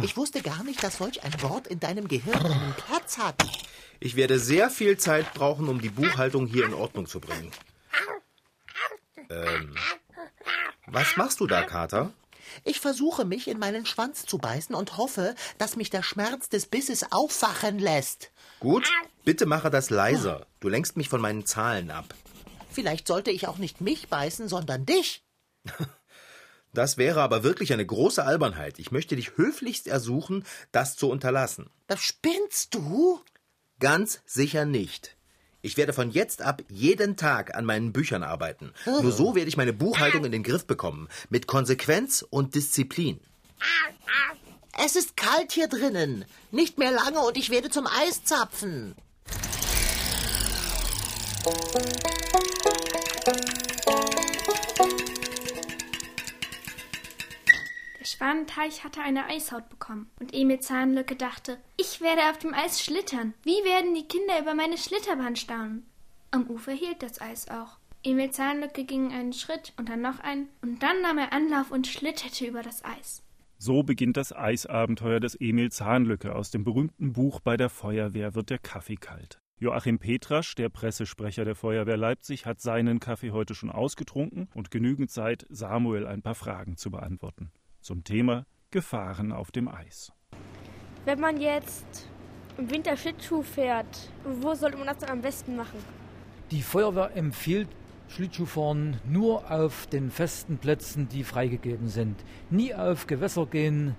Ich 0.01 0.17
wusste 0.17 0.41
gar 0.41 0.63
nicht, 0.63 0.83
dass 0.83 0.97
solch 0.97 1.23
ein 1.23 1.41
Wort 1.41 1.67
in 1.67 1.79
deinem 1.79 2.09
Gehirn 2.09 2.45
einen 2.45 2.73
Platz 2.73 3.17
hat. 3.17 3.41
Ich 4.01 4.15
werde 4.17 4.39
sehr 4.39 4.69
viel 4.69 4.97
Zeit 4.97 5.33
brauchen, 5.33 5.69
um 5.69 5.79
die 5.79 5.89
Buchhaltung 5.89 6.47
hier 6.47 6.65
in 6.65 6.73
Ordnung 6.73 7.05
zu 7.05 7.21
bringen. 7.21 7.51
Ähm, 9.29 9.75
was 10.87 11.15
machst 11.17 11.39
du 11.39 11.47
da, 11.47 11.63
Kater? 11.63 12.11
Ich 12.63 12.79
versuche 12.79 13.25
mich 13.25 13.47
in 13.47 13.59
meinen 13.59 13.85
Schwanz 13.85 14.25
zu 14.25 14.37
beißen 14.37 14.75
und 14.75 14.97
hoffe, 14.97 15.35
dass 15.57 15.75
mich 15.75 15.89
der 15.89 16.03
Schmerz 16.03 16.49
des 16.49 16.65
Bisses 16.65 17.11
aufwachen 17.11 17.79
lässt. 17.79 18.31
Gut, 18.59 18.89
bitte 19.25 19.45
mache 19.45 19.69
das 19.69 19.89
leiser. 19.89 20.47
Du 20.59 20.69
lenkst 20.69 20.97
mich 20.97 21.09
von 21.09 21.21
meinen 21.21 21.45
Zahlen 21.45 21.91
ab. 21.91 22.13
Vielleicht 22.71 23.07
sollte 23.07 23.31
ich 23.31 23.47
auch 23.47 23.57
nicht 23.57 23.81
mich 23.81 24.09
beißen, 24.09 24.47
sondern 24.47 24.85
dich. 24.85 25.23
Das 26.71 26.97
wäre 26.97 27.21
aber 27.21 27.43
wirklich 27.43 27.73
eine 27.73 27.85
große 27.85 28.23
Albernheit. 28.23 28.77
Ich 28.77 28.91
möchte 28.91 29.15
dich 29.15 29.37
höflichst 29.37 29.87
ersuchen, 29.87 30.45
das 30.71 30.95
zu 30.95 31.09
unterlassen. 31.09 31.71
Das 31.87 31.99
spinnst 31.99 32.75
du? 32.75 33.19
Ganz 33.79 34.21
sicher 34.25 34.65
nicht. 34.65 35.17
Ich 35.61 35.75
werde 35.75 35.91
von 35.91 36.09
jetzt 36.09 36.41
ab 36.41 36.61
jeden 36.69 37.17
Tag 37.17 37.55
an 37.55 37.65
meinen 37.65 37.91
Büchern 37.91 38.23
arbeiten. 38.23 38.71
Nur 38.85 39.11
so 39.11 39.35
werde 39.35 39.49
ich 39.49 39.57
meine 39.57 39.73
Buchhaltung 39.73 40.23
in 40.23 40.31
den 40.31 40.43
Griff 40.43 40.65
bekommen. 40.65 41.09
Mit 41.29 41.47
Konsequenz 41.47 42.25
und 42.29 42.55
Disziplin. 42.55 43.19
Es 44.85 44.95
ist 44.95 45.17
kalt 45.17 45.51
hier 45.51 45.67
drinnen. 45.67 46.23
Nicht 46.51 46.77
mehr 46.77 46.91
lange 46.91 47.19
und 47.19 47.35
ich 47.35 47.49
werde 47.49 47.69
zum 47.69 47.87
Eis 47.87 48.23
Schwanenteich 58.09 58.83
hatte 58.83 59.01
eine 59.01 59.25
Eishaut 59.25 59.69
bekommen 59.69 60.09
und 60.19 60.33
Emil 60.33 60.59
Zahnlücke 60.59 61.15
dachte, 61.15 61.57
ich 61.77 62.01
werde 62.01 62.29
auf 62.29 62.39
dem 62.39 62.53
Eis 62.53 62.83
schlittern. 62.83 63.35
Wie 63.43 63.63
werden 63.63 63.93
die 63.93 64.07
Kinder 64.07 64.39
über 64.41 64.55
meine 64.55 64.77
Schlitterbahn 64.77 65.35
staunen? 65.35 65.85
Am 66.31 66.49
Ufer 66.49 66.71
hielt 66.71 67.03
das 67.03 67.21
Eis 67.21 67.47
auch. 67.49 67.77
Emil 68.03 68.31
Zahnlücke 68.31 68.83
ging 68.83 69.11
einen 69.11 69.33
Schritt 69.33 69.73
und 69.77 69.89
dann 69.89 70.01
noch 70.01 70.19
einen 70.19 70.49
und 70.61 70.81
dann 70.81 71.01
nahm 71.01 71.17
er 71.17 71.33
Anlauf 71.33 71.69
und 71.69 71.85
schlitterte 71.85 72.45
über 72.45 72.63
das 72.63 72.83
Eis. 72.83 73.21
So 73.57 73.83
beginnt 73.83 74.17
das 74.17 74.33
Eisabenteuer 74.33 75.19
des 75.19 75.35
Emil 75.35 75.71
Zahnlücke. 75.71 76.33
Aus 76.33 76.49
dem 76.49 76.63
berühmten 76.63 77.13
Buch 77.13 77.41
Bei 77.41 77.57
der 77.57 77.69
Feuerwehr 77.69 78.33
wird 78.33 78.49
der 78.49 78.59
Kaffee 78.59 78.95
kalt. 78.95 79.39
Joachim 79.59 79.99
Petrasch, 79.99 80.55
der 80.55 80.69
Pressesprecher 80.69 81.43
der 81.43 81.55
Feuerwehr 81.55 81.97
Leipzig, 81.97 82.45
hat 82.45 82.61
seinen 82.61 83.01
Kaffee 83.01 83.31
heute 83.31 83.53
schon 83.53 83.69
ausgetrunken 83.69 84.47
und 84.55 84.71
genügend 84.71 85.11
Zeit, 85.11 85.45
Samuel 85.49 86.07
ein 86.07 86.21
paar 86.21 86.35
Fragen 86.35 86.77
zu 86.77 86.89
beantworten. 86.89 87.51
Zum 87.89 88.03
Thema 88.03 88.45
Gefahren 88.69 89.31
auf 89.31 89.49
dem 89.49 89.67
Eis. 89.67 90.11
Wenn 91.05 91.19
man 91.19 91.41
jetzt 91.41 92.07
im 92.59 92.69
Winter 92.69 92.95
Schlittschuh 92.95 93.41
fährt, 93.41 94.11
wo 94.23 94.53
sollte 94.53 94.77
man 94.77 94.85
das 94.85 94.99
dann 94.99 95.09
am 95.09 95.21
besten 95.21 95.55
machen? 95.55 95.79
Die 96.51 96.61
Feuerwehr 96.61 97.17
empfiehlt 97.17 97.67
Schlittschuhfahren 98.07 99.01
nur 99.09 99.49
auf 99.49 99.87
den 99.87 100.11
festen 100.11 100.59
Plätzen, 100.59 101.09
die 101.09 101.23
freigegeben 101.23 101.87
sind. 101.87 102.23
Nie 102.51 102.75
auf 102.75 103.07
Gewässer 103.07 103.47
gehen, 103.47 103.95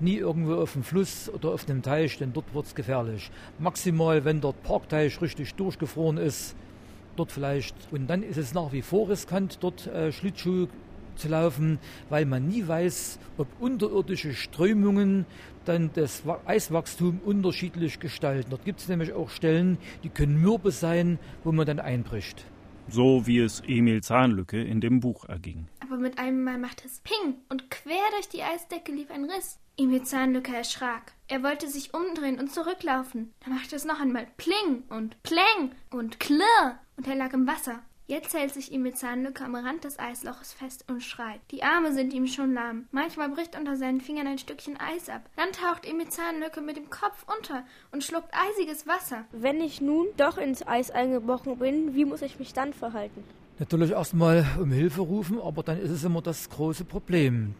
nie 0.00 0.16
irgendwo 0.16 0.56
auf 0.56 0.72
dem 0.72 0.82
Fluss 0.82 1.30
oder 1.30 1.50
auf 1.50 1.64
dem 1.64 1.82
Teich, 1.82 2.18
denn 2.18 2.32
dort 2.32 2.52
wird 2.52 2.66
es 2.66 2.74
gefährlich. 2.74 3.30
Maximal, 3.60 4.24
wenn 4.24 4.40
dort 4.40 4.64
Parkteich 4.64 5.22
richtig 5.22 5.54
durchgefroren 5.54 6.18
ist, 6.18 6.56
dort 7.14 7.30
vielleicht. 7.30 7.76
Und 7.92 8.08
dann 8.08 8.24
ist 8.24 8.36
es 8.36 8.52
nach 8.52 8.72
wie 8.72 8.82
vor 8.82 9.08
riskant, 9.08 9.58
dort 9.60 9.86
äh, 9.86 10.10
Schlittschuh 10.10 10.66
zu 11.18 11.28
laufen, 11.28 11.78
weil 12.08 12.24
man 12.24 12.48
nie 12.48 12.66
weiß, 12.66 13.18
ob 13.36 13.48
unterirdische 13.60 14.34
Strömungen 14.34 15.26
dann 15.64 15.90
das 15.92 16.22
Eiswachstum 16.46 17.20
unterschiedlich 17.24 18.00
gestalten. 18.00 18.50
Dort 18.50 18.64
gibt 18.64 18.80
es 18.80 18.88
nämlich 18.88 19.12
auch 19.12 19.30
Stellen, 19.30 19.78
die 20.02 20.08
können 20.08 20.40
mürbe 20.40 20.70
sein, 20.70 21.18
wo 21.44 21.52
man 21.52 21.66
dann 21.66 21.80
einbricht. 21.80 22.46
So 22.88 23.26
wie 23.26 23.40
es 23.40 23.62
Emil 23.66 24.02
Zahnlücke 24.02 24.62
in 24.62 24.80
dem 24.80 25.00
Buch 25.00 25.26
erging. 25.26 25.68
Aber 25.80 25.98
mit 25.98 26.18
einem 26.18 26.42
Mal 26.42 26.58
machte 26.58 26.86
es 26.86 27.00
Ping 27.00 27.34
und 27.50 27.70
quer 27.70 28.10
durch 28.12 28.28
die 28.28 28.42
Eisdecke 28.42 28.92
lief 28.92 29.10
ein 29.10 29.24
Riss. 29.24 29.58
Emil 29.76 30.02
Zahnlücke 30.02 30.56
erschrak. 30.56 31.12
Er 31.28 31.42
wollte 31.42 31.68
sich 31.68 31.92
umdrehen 31.92 32.40
und 32.40 32.50
zurücklaufen. 32.50 33.32
Da 33.44 33.50
machte 33.50 33.76
es 33.76 33.84
noch 33.84 34.00
einmal 34.00 34.26
Pling 34.38 34.84
und 34.88 35.22
Pläng 35.22 35.72
und 35.90 36.18
Klirr 36.18 36.78
und 36.96 37.06
er 37.06 37.14
lag 37.14 37.32
im 37.34 37.46
Wasser. 37.46 37.80
Jetzt 38.10 38.32
hält 38.32 38.54
sich 38.54 38.72
Emil 38.72 38.94
Zahnlücke 38.94 39.44
am 39.44 39.54
Rand 39.54 39.84
des 39.84 39.98
Eisloches 39.98 40.54
fest 40.54 40.82
und 40.88 41.02
schreit. 41.02 41.40
Die 41.50 41.62
Arme 41.62 41.92
sind 41.92 42.14
ihm 42.14 42.26
schon 42.26 42.54
lahm. 42.54 42.86
Manchmal 42.90 43.28
bricht 43.28 43.54
unter 43.54 43.76
seinen 43.76 44.00
Fingern 44.00 44.26
ein 44.26 44.38
Stückchen 44.38 44.78
Eis 44.80 45.10
ab. 45.10 45.28
Dann 45.36 45.52
taucht 45.52 45.86
Emil 45.86 46.08
Zahnlücke 46.08 46.62
mit 46.62 46.78
dem 46.78 46.88
Kopf 46.88 47.26
unter 47.36 47.64
und 47.92 48.02
schluckt 48.02 48.32
eisiges 48.32 48.86
Wasser. 48.86 49.26
Wenn 49.30 49.60
ich 49.60 49.82
nun 49.82 50.06
doch 50.16 50.38
ins 50.38 50.66
Eis 50.66 50.90
eingebrochen 50.90 51.58
bin, 51.58 51.94
wie 51.94 52.06
muss 52.06 52.22
ich 52.22 52.38
mich 52.38 52.54
dann 52.54 52.72
verhalten? 52.72 53.24
Natürlich 53.58 53.90
erstmal 53.90 54.46
um 54.58 54.70
Hilfe 54.70 55.02
rufen, 55.02 55.38
aber 55.38 55.62
dann 55.62 55.78
ist 55.78 55.90
es 55.90 56.02
immer 56.02 56.22
das 56.22 56.48
große 56.48 56.86
Problem. 56.86 57.56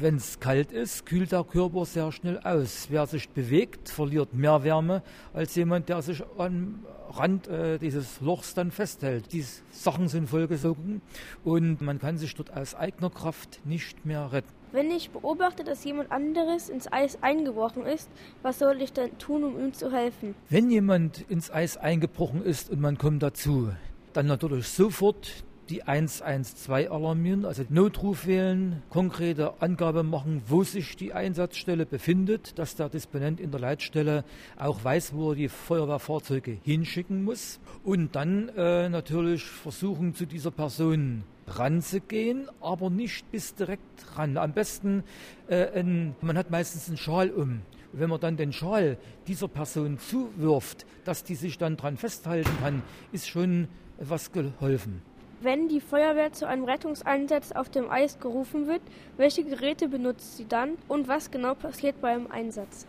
Wenn 0.00 0.16
es 0.16 0.40
kalt 0.40 0.72
ist, 0.72 1.04
kühlt 1.04 1.30
der 1.30 1.44
Körper 1.44 1.84
sehr 1.84 2.10
schnell 2.10 2.38
aus. 2.38 2.86
Wer 2.88 3.06
sich 3.06 3.28
bewegt, 3.28 3.90
verliert 3.90 4.32
mehr 4.32 4.64
Wärme 4.64 5.02
als 5.34 5.54
jemand, 5.56 5.90
der 5.90 6.00
sich 6.00 6.22
am 6.38 6.86
Rand 7.10 7.48
äh, 7.48 7.76
dieses 7.76 8.18
Lochs 8.22 8.54
dann 8.54 8.70
festhält. 8.70 9.30
Die 9.34 9.44
Sachen 9.70 10.08
sind 10.08 10.30
vollgesogen 10.30 11.02
und 11.44 11.82
man 11.82 11.98
kann 11.98 12.16
sich 12.16 12.34
dort 12.34 12.56
aus 12.56 12.74
eigener 12.74 13.10
Kraft 13.10 13.60
nicht 13.66 14.06
mehr 14.06 14.32
retten. 14.32 14.48
Wenn 14.72 14.90
ich 14.90 15.10
beobachte, 15.10 15.64
dass 15.64 15.84
jemand 15.84 16.10
anderes 16.10 16.70
ins 16.70 16.90
Eis 16.90 17.22
eingebrochen 17.22 17.84
ist, 17.84 18.08
was 18.40 18.58
soll 18.58 18.80
ich 18.80 18.94
dann 18.94 19.18
tun, 19.18 19.44
um 19.44 19.60
ihm 19.60 19.74
zu 19.74 19.92
helfen? 19.92 20.34
Wenn 20.48 20.70
jemand 20.70 21.26
ins 21.28 21.50
Eis 21.50 21.76
eingebrochen 21.76 22.42
ist 22.42 22.70
und 22.70 22.80
man 22.80 22.96
kommt 22.96 23.22
dazu, 23.22 23.70
dann 24.14 24.26
natürlich 24.26 24.66
sofort 24.68 25.44
die 25.70 25.84
112 25.84 26.90
alarmieren, 26.90 27.44
also 27.44 27.62
Notruf 27.68 28.26
wählen, 28.26 28.82
konkrete 28.90 29.62
Angabe 29.62 30.02
machen, 30.02 30.42
wo 30.46 30.64
sich 30.64 30.96
die 30.96 31.12
Einsatzstelle 31.12 31.86
befindet, 31.86 32.58
dass 32.58 32.74
der 32.74 32.88
Disponent 32.88 33.40
in 33.40 33.52
der 33.52 33.60
Leitstelle 33.60 34.24
auch 34.56 34.82
weiß, 34.82 35.14
wo 35.14 35.30
er 35.30 35.36
die 35.36 35.48
Feuerwehrfahrzeuge 35.48 36.58
hinschicken 36.64 37.22
muss 37.22 37.60
und 37.84 38.16
dann 38.16 38.48
äh, 38.50 38.88
natürlich 38.88 39.44
versuchen, 39.44 40.14
zu 40.14 40.26
dieser 40.26 40.50
Person 40.50 41.22
ranzugehen, 41.46 42.48
aber 42.60 42.90
nicht 42.90 43.30
bis 43.30 43.54
direkt 43.54 44.16
ran. 44.16 44.36
Am 44.36 44.52
besten, 44.52 45.04
äh, 45.48 45.78
ein, 45.78 46.16
man 46.20 46.36
hat 46.36 46.50
meistens 46.50 46.88
einen 46.88 46.96
Schal 46.96 47.30
um. 47.30 47.62
Wenn 47.92 48.08
man 48.08 48.20
dann 48.20 48.36
den 48.36 48.52
Schal 48.52 48.98
dieser 49.26 49.48
Person 49.48 49.98
zuwirft, 49.98 50.86
dass 51.04 51.24
die 51.24 51.34
sich 51.34 51.58
dann 51.58 51.76
dran 51.76 51.96
festhalten 51.96 52.50
kann, 52.60 52.82
ist 53.12 53.28
schon 53.28 53.68
was 53.98 54.32
geholfen. 54.32 55.02
Wenn 55.42 55.68
die 55.68 55.80
Feuerwehr 55.80 56.32
zu 56.32 56.46
einem 56.46 56.64
Rettungseinsatz 56.64 57.52
auf 57.52 57.70
dem 57.70 57.90
Eis 57.90 58.20
gerufen 58.20 58.66
wird, 58.66 58.82
welche 59.16 59.42
Geräte 59.42 59.88
benutzt 59.88 60.36
sie 60.36 60.46
dann 60.46 60.72
und 60.86 61.08
was 61.08 61.30
genau 61.30 61.54
passiert 61.54 61.98
beim 62.02 62.26
Einsatz? 62.30 62.86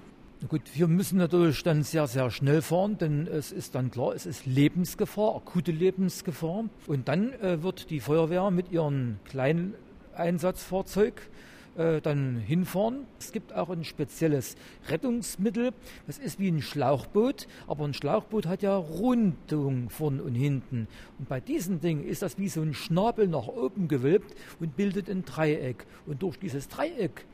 Gut, 0.50 0.64
wir 0.74 0.88
müssen 0.88 1.18
natürlich 1.18 1.64
dann 1.64 1.84
sehr, 1.84 2.08
sehr 2.08 2.30
schnell 2.30 2.62
fahren, 2.62 2.98
denn 2.98 3.26
es 3.26 3.54
ist 3.54 3.74
dann 3.76 3.90
klar, 3.90 4.14
es 4.16 4.26
ist 4.26 4.46
Lebensgefahr, 4.46 5.36
akute 5.38 5.72
Lebensgefahr. 5.72 6.66
Und 6.88 7.08
dann 7.08 7.32
äh, 7.34 7.64
wird 7.64 7.90
die 7.90 8.02
Feuerwehr 8.02 8.52
mit 8.52 8.70
ihrem 8.70 9.20
kleinen 9.24 9.76
Einsatzfahrzeug 10.16 11.22
äh, 11.78 12.02
dann 12.02 12.38
hinfahren. 12.38 13.06
Es 13.20 13.32
gibt 13.32 13.54
auch 13.54 13.70
ein 13.70 13.84
spezielles 13.84 14.56
Rettungsmittel. 14.90 15.72
Das 16.08 16.18
ist 16.18 16.40
wie 16.40 16.50
ein 16.50 16.62
Schlauchboot, 16.62 17.48
aber 17.68 17.86
ein 17.86 17.94
Schlauchboot 17.94 18.46
hat 18.46 18.62
ja 18.62 18.76
Rundung 18.76 19.90
vorn 19.90 20.20
und 20.20 20.36
hinten. 20.36 20.88
Und 21.20 21.30
bei 21.30 21.40
diesem 21.40 21.80
Ding 21.80 22.04
ist 22.04 22.22
das 22.22 22.38
wie 22.38 22.50
so 22.50 22.62
ein 22.62 22.74
Schnabel 22.74 23.28
nach 23.28 23.48
oben 23.48 23.88
gewölbt 23.88 24.36
und 24.60 24.76
bildet 24.76 25.10
ein 25.10 25.24
Dreieck. 25.24 25.86
Und 26.06 26.22
durch 26.22 26.38
dieses 26.38 26.68
Dreieck 26.68 27.26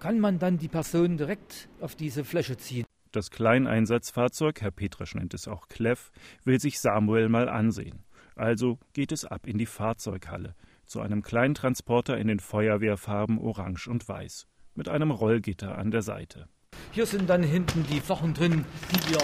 kann 0.00 0.20
man 0.20 0.38
dann 0.38 0.58
die 0.58 0.68
Person 0.68 1.16
direkt 1.16 1.68
auf 1.80 1.94
diese 1.94 2.24
Fläche 2.24 2.56
ziehen. 2.56 2.84
Das 3.12 3.30
Kleineinsatzfahrzeug, 3.30 4.60
Herr 4.62 4.70
Petrasch 4.70 5.14
nennt 5.14 5.34
es 5.34 5.46
auch 5.46 5.68
Kleff, 5.68 6.10
will 6.44 6.58
sich 6.58 6.80
Samuel 6.80 7.28
mal 7.28 7.48
ansehen. 7.48 8.02
Also 8.34 8.78
geht 8.94 9.12
es 9.12 9.24
ab 9.24 9.46
in 9.46 9.58
die 9.58 9.66
Fahrzeughalle 9.66 10.54
zu 10.92 11.00
einem 11.00 11.22
kleinen 11.22 11.54
Transporter 11.54 12.18
in 12.18 12.28
den 12.28 12.38
Feuerwehrfarben 12.38 13.38
Orange 13.38 13.88
und 13.88 14.06
Weiß, 14.06 14.46
mit 14.74 14.90
einem 14.90 15.10
Rollgitter 15.10 15.78
an 15.78 15.90
der 15.90 16.02
Seite. 16.02 16.48
Hier 16.90 17.06
sind 17.06 17.30
dann 17.30 17.42
hinten 17.42 17.86
die 17.90 18.00
Sachen 18.00 18.34
drin, 18.34 18.66
die 18.90 19.10
wir 19.10 19.18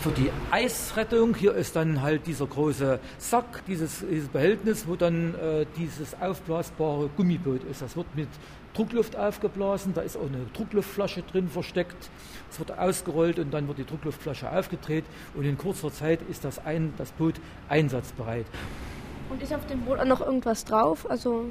für 0.00 0.10
die 0.10 0.32
Eisrettung. 0.50 1.36
Hier 1.36 1.54
ist 1.54 1.76
dann 1.76 2.02
halt 2.02 2.26
dieser 2.26 2.46
große 2.46 2.98
Sack, 3.18 3.64
dieses, 3.66 4.00
dieses 4.00 4.28
Behältnis, 4.28 4.88
wo 4.88 4.96
dann 4.96 5.36
äh, 5.36 5.64
dieses 5.76 6.20
aufblasbare 6.20 7.08
Gummiboot 7.16 7.62
ist. 7.62 7.80
Das 7.80 7.96
wird 7.96 8.08
mit 8.16 8.28
Druckluft 8.74 9.14
aufgeblasen, 9.14 9.94
da 9.94 10.00
ist 10.00 10.16
auch 10.16 10.26
eine 10.26 10.46
Druckluftflasche 10.54 11.22
drin 11.22 11.48
versteckt. 11.48 12.10
Es 12.50 12.58
wird 12.58 12.76
ausgerollt 12.76 13.38
und 13.38 13.52
dann 13.52 13.68
wird 13.68 13.78
die 13.78 13.86
Druckluftflasche 13.86 14.50
aufgedreht 14.50 15.04
und 15.34 15.44
in 15.44 15.56
kurzer 15.56 15.92
Zeit 15.92 16.20
ist 16.22 16.44
das, 16.44 16.58
ein, 16.58 16.94
das 16.96 17.12
Boot 17.12 17.34
einsatzbereit. 17.68 18.46
Und 19.32 19.42
ist 19.42 19.54
auf 19.54 19.66
dem 19.66 19.80
Boot 19.80 19.98
auch 19.98 20.04
noch 20.04 20.20
irgendwas 20.20 20.64
drauf? 20.66 21.08
Also 21.10 21.46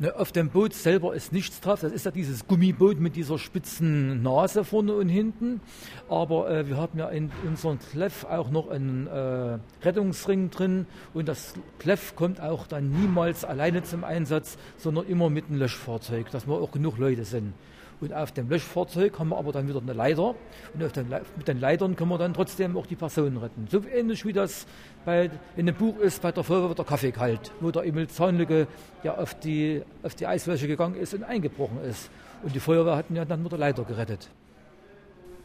Ne, 0.00 0.12
auf 0.16 0.32
dem 0.32 0.50
Boot 0.50 0.74
selber 0.74 1.14
ist 1.14 1.32
nichts 1.32 1.60
drauf. 1.60 1.80
Das 1.80 1.92
ist 1.92 2.04
ja 2.04 2.10
dieses 2.10 2.48
Gummiboot 2.48 2.98
mit 2.98 3.14
dieser 3.14 3.38
spitzen 3.38 4.22
Nase 4.22 4.64
vorne 4.64 4.92
und 4.94 5.08
hinten. 5.08 5.60
Aber 6.08 6.50
äh, 6.50 6.66
wir 6.66 6.78
haben 6.78 6.98
ja 6.98 7.08
in 7.10 7.30
unserem 7.46 7.78
Kleff 7.78 8.24
auch 8.24 8.50
noch 8.50 8.70
einen 8.70 9.06
äh, 9.06 9.58
Rettungsring 9.84 10.50
drin. 10.50 10.86
Und 11.14 11.28
das 11.28 11.54
Kleff 11.78 12.16
kommt 12.16 12.40
auch 12.40 12.66
dann 12.66 12.90
niemals 12.90 13.44
alleine 13.44 13.84
zum 13.84 14.02
Einsatz, 14.02 14.58
sondern 14.78 15.06
immer 15.06 15.30
mit 15.30 15.46
einem 15.48 15.60
Löschfahrzeug, 15.60 16.28
dass 16.32 16.48
wir 16.48 16.54
auch 16.54 16.72
genug 16.72 16.98
Leute 16.98 17.24
sind. 17.24 17.54
Und 18.00 18.12
auf 18.12 18.32
dem 18.32 18.48
Löschfahrzeug 18.48 19.18
haben 19.18 19.30
wir 19.30 19.38
aber 19.38 19.52
dann 19.52 19.68
wieder 19.68 19.80
eine 19.80 19.92
Leiter. 19.92 20.34
Und 20.74 20.96
den, 20.96 21.08
mit 21.36 21.48
den 21.48 21.60
Leitern 21.60 21.96
können 21.96 22.10
wir 22.10 22.18
dann 22.18 22.34
trotzdem 22.34 22.76
auch 22.76 22.86
die 22.86 22.96
Personen 22.96 23.36
retten. 23.36 23.66
So 23.70 23.82
ähnlich 23.86 24.24
wie 24.24 24.32
das 24.32 24.66
bei, 25.04 25.30
in 25.56 25.66
dem 25.66 25.74
Buch 25.74 25.98
ist 25.98 26.20
bei 26.22 26.32
der 26.32 26.44
Folge 26.44 26.74
der 26.74 26.84
Kaffee 26.84 27.12
kalt, 27.12 27.52
wo 27.60 27.70
der 27.70 27.84
Emil 27.84 28.08
Zahnlücke 28.08 28.66
ja 29.02 29.16
auf 29.16 29.38
die, 29.38 29.82
auf 30.02 30.14
die 30.14 30.26
Eisfläche 30.26 30.66
gegangen 30.66 30.96
ist 30.96 31.14
und 31.14 31.24
eingebrochen 31.24 31.82
ist. 31.84 32.10
Und 32.42 32.54
die 32.54 32.60
Feuerwehr 32.60 32.96
hatten 32.96 33.16
ja 33.16 33.24
dann 33.24 33.42
mit 33.42 33.52
der 33.52 33.58
Leiter 33.58 33.84
gerettet. 33.84 34.28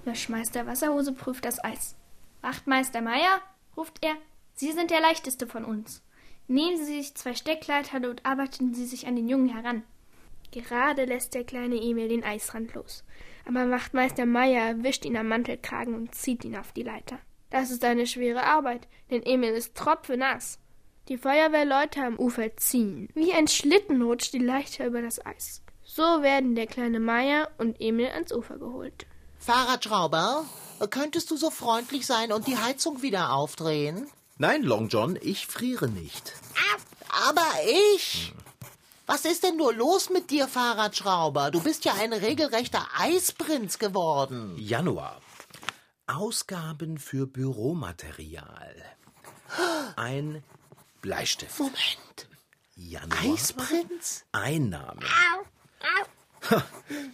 Löschmeister 0.06 0.66
Wasserhose 0.66 1.14
prüft 1.14 1.46
das 1.46 1.64
Eis. 1.64 1.96
Wachtmeister 2.42 3.02
Meier, 3.02 3.42
ruft 3.76 4.04
er, 4.04 4.16
Sie 4.54 4.72
sind 4.72 4.92
der 4.92 5.00
leichteste 5.00 5.48
von 5.48 5.64
uns. 5.64 6.02
Nehmen 6.48 6.78
Sie 6.78 6.98
sich 6.98 7.16
zwei 7.16 7.34
Steckleitern 7.34 8.06
und 8.06 8.26
arbeiten 8.26 8.74
Sie 8.74 8.86
sich 8.86 9.08
an 9.08 9.16
den 9.16 9.30
Jungen 9.30 9.50
heran. 9.50 9.84
Gerade 10.52 11.06
lässt 11.06 11.34
der 11.34 11.44
kleine 11.44 11.82
Emil 11.82 12.08
den 12.08 12.24
Eisrand 12.24 12.74
los. 12.74 13.04
Aber 13.48 13.70
Wachtmeister 13.70 14.26
Meier 14.26 14.70
erwischt 14.70 15.06
ihn 15.06 15.18
am 15.18 15.28
Mantelkragen 15.28 15.96
und 15.96 16.16
zieht 16.16 16.44
ihn 16.46 16.56
auf 16.56 16.72
die 16.72 16.84
Leiter. 16.84 17.20
Das 17.50 17.72
ist 17.72 17.84
eine 17.84 18.06
schwere 18.06 18.44
Arbeit, 18.44 18.88
denn 19.10 19.24
Emil 19.24 19.52
ist 19.52 19.76
tropfenass. 19.76 20.60
Die 21.08 21.18
Feuerwehrleute 21.18 22.04
am 22.04 22.20
Ufer 22.20 22.56
ziehen. 22.58 23.10
Wie 23.16 23.34
ein 23.34 23.48
Schlitten 23.48 24.02
rutscht 24.02 24.34
die 24.34 24.40
Leiter 24.40 24.86
über 24.86 25.02
das 25.02 25.26
Eis. 25.26 25.64
So 25.84 26.04
werden 26.04 26.54
der 26.54 26.68
kleine 26.68 27.00
Meier 27.00 27.50
und 27.58 27.82
Emil 27.82 28.10
ans 28.10 28.32
Ufer 28.32 28.60
geholt. 28.60 29.08
Fahrradschrauber, 29.40 30.46
könntest 30.92 31.32
du 31.32 31.38
so 31.38 31.50
freundlich 31.50 32.06
sein 32.06 32.32
und 32.32 32.46
die 32.46 32.58
Heizung 32.58 33.02
wieder 33.02 33.34
aufdrehen? 33.34 34.08
Nein, 34.38 34.62
Long 34.62 34.90
John, 34.90 35.18
ich 35.20 35.48
friere 35.48 35.90
nicht. 35.90 36.34
Aber 37.28 37.48
ich. 37.96 38.34
Was 39.10 39.26
ist 39.26 39.42
denn 39.42 39.58
nur 39.58 39.74
los 39.74 40.12
mit 40.12 40.30
dir, 40.30 40.48
Fahrradschrauber? 40.48 41.50
Du 41.50 41.64
bist 41.64 41.84
ja 41.84 41.96
ein 41.96 42.14
regelrechter 42.14 42.88
Eisprinz 42.96 43.80
geworden. 43.80 44.56
Januar. 44.56 45.20
Ausgaben 46.06 47.00
für 47.00 47.26
Büromaterial. 47.26 48.76
Ein 49.96 50.44
Bleistift. 51.02 51.58
Moment. 51.58 52.30
Januar. 52.76 53.20
Eisprinz? 53.24 54.26
Einnahmen. 54.32 55.04
Ha, 56.52 56.64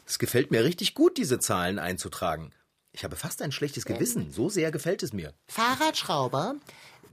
es 0.06 0.20
gefällt 0.20 0.52
mir 0.52 0.66
richtig 0.66 0.96
gut, 0.96 1.16
diese 1.16 1.40
Zahlen 1.40 1.80
einzutragen. 1.80 2.52
Ich 2.92 3.06
habe 3.06 3.16
fast 3.16 3.42
ein 3.42 3.54
schlechtes 3.54 3.86
Gewissen. 3.86 4.32
So 4.32 4.50
sehr 4.50 4.72
gefällt 4.72 5.02
es 5.02 5.14
mir. 5.14 5.34
Fahrradschrauber, 5.48 6.56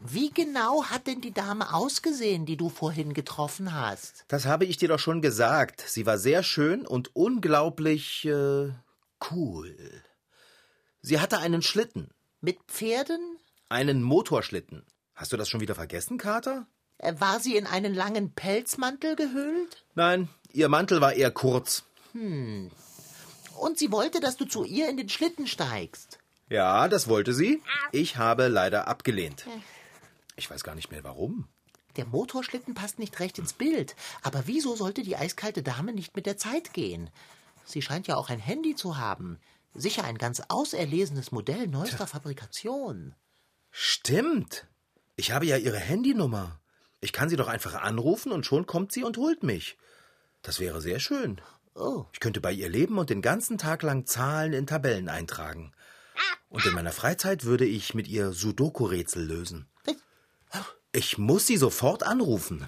wie 0.05 0.31
genau 0.31 0.85
hat 0.85 1.07
denn 1.07 1.21
die 1.21 1.33
Dame 1.33 1.73
ausgesehen, 1.75 2.47
die 2.47 2.57
du 2.57 2.69
vorhin 2.69 3.15
getroffen 3.15 3.73
hast? 3.75 4.25
Das 4.29 4.47
habe 4.47 4.65
ich 4.65 4.77
dir 4.77 4.89
doch 4.89 4.99
schon 4.99 5.23
gesagt. 5.23 5.83
Sie 5.87 6.07
war 6.07 6.19
sehr 6.19 6.43
schön 6.43 6.87
und 6.87 7.15
unglaublich 7.15 8.25
äh, 8.25 8.71
cool. 9.31 10.03
Sie 11.01 11.21
hatte 11.21 11.39
einen 11.39 11.63
Schlitten. 11.63 12.11
Mit 12.41 12.59
Pferden? 12.69 13.21
Einen 13.69 14.03
Motorschlitten. 14.03 14.85
Hast 15.15 15.33
du 15.33 15.37
das 15.37 15.49
schon 15.49 15.61
wieder 15.61 15.75
vergessen, 15.75 16.19
Kater? 16.19 16.67
Äh, 16.99 17.15
War 17.19 17.41
sie 17.41 17.57
in 17.57 17.67
einen 17.67 17.95
langen 17.95 18.33
Pelzmantel 18.33 19.17
gehüllt? 19.17 19.85
Nein, 19.95 20.29
ihr 20.53 20.69
Mantel 20.69 21.01
war 21.01 21.13
eher 21.13 21.31
kurz. 21.31 21.85
Und 22.15 23.79
sie 23.79 23.93
wollte, 23.93 24.21
dass 24.21 24.37
du 24.37 24.45
zu 24.45 24.65
ihr 24.65 24.89
in 24.89 24.97
den 24.97 25.09
Schlitten 25.09 25.47
steigst. 25.47 26.19
Ja, 26.49 26.89
das 26.89 27.09
wollte 27.09 27.33
sie. 27.33 27.63
Ich 27.93 28.17
habe 28.19 28.49
leider 28.49 28.89
abgelehnt. 28.89 29.47
Ich 30.37 30.51
weiß 30.51 30.65
gar 30.65 30.75
nicht 30.75 30.91
mehr 30.91 31.05
warum. 31.05 31.49
Der 31.97 32.07
Motorschlitten 32.07 32.75
passt 32.75 32.99
nicht 32.99 33.21
recht 33.21 33.39
ins 33.39 33.53
Bild. 33.53 33.95
Aber 34.23 34.47
wieso 34.47 34.75
sollte 34.77 35.03
die 35.03 35.17
eiskalte 35.17 35.63
Dame 35.63 35.93
nicht 35.93 36.17
mit 36.17 36.27
der 36.27 36.39
Zeit 36.39 36.73
gehen? 36.73 37.11
Sie 37.65 37.83
scheint 37.83 38.07
ja 38.07 38.17
auch 38.17 38.31
ein 38.31 38.41
Handy 38.41 38.75
zu 38.75 38.97
haben. 38.97 39.39
Sicher 39.75 40.05
ein 40.05 40.19
ganz 40.19 40.43
auserlesenes 40.49 41.33
Modell 41.33 41.67
neuester 41.67 42.07
Fabrikation. 42.07 43.15
Stimmt. 43.71 44.67
Ich 45.17 45.33
habe 45.33 45.47
ja 45.47 45.57
ihre 45.57 45.79
Handynummer. 45.79 46.61
Ich 47.01 47.13
kann 47.13 47.29
sie 47.29 47.37
doch 47.37 47.49
einfach 47.49 47.75
anrufen 47.75 48.33
und 48.33 48.47
schon 48.47 48.67
kommt 48.67 48.93
sie 48.93 49.05
und 49.05 49.17
holt 49.17 49.43
mich. 49.43 49.77
Das 50.43 50.61
wäre 50.61 50.81
sehr 50.81 51.01
schön. 51.01 51.41
Oh, 51.75 52.05
Ich 52.13 52.21
könnte 52.21 52.41
bei 52.41 52.53
ihr 52.53 52.69
leben 52.69 52.99
und 52.99 53.09
den 53.11 53.23
ganzen 53.23 53.57
Tag 53.59 53.83
lang 53.83 54.05
Zahlen 54.07 54.53
in 54.53 54.67
Tabellen 54.67 55.09
eintragen. 55.09 55.73
Und 56.51 56.67
in 56.67 56.75
meiner 56.75 56.93
Freizeit 56.93 57.45
würde 57.45 57.65
ich 57.65 57.95
mit 57.95 58.09
ihr 58.09 58.33
Sudoku-Rätsel 58.33 59.25
lösen. 59.25 59.67
Ich 60.95 61.17
muss 61.17 61.47
sie 61.47 61.57
sofort 61.57 62.03
anrufen. 62.03 62.67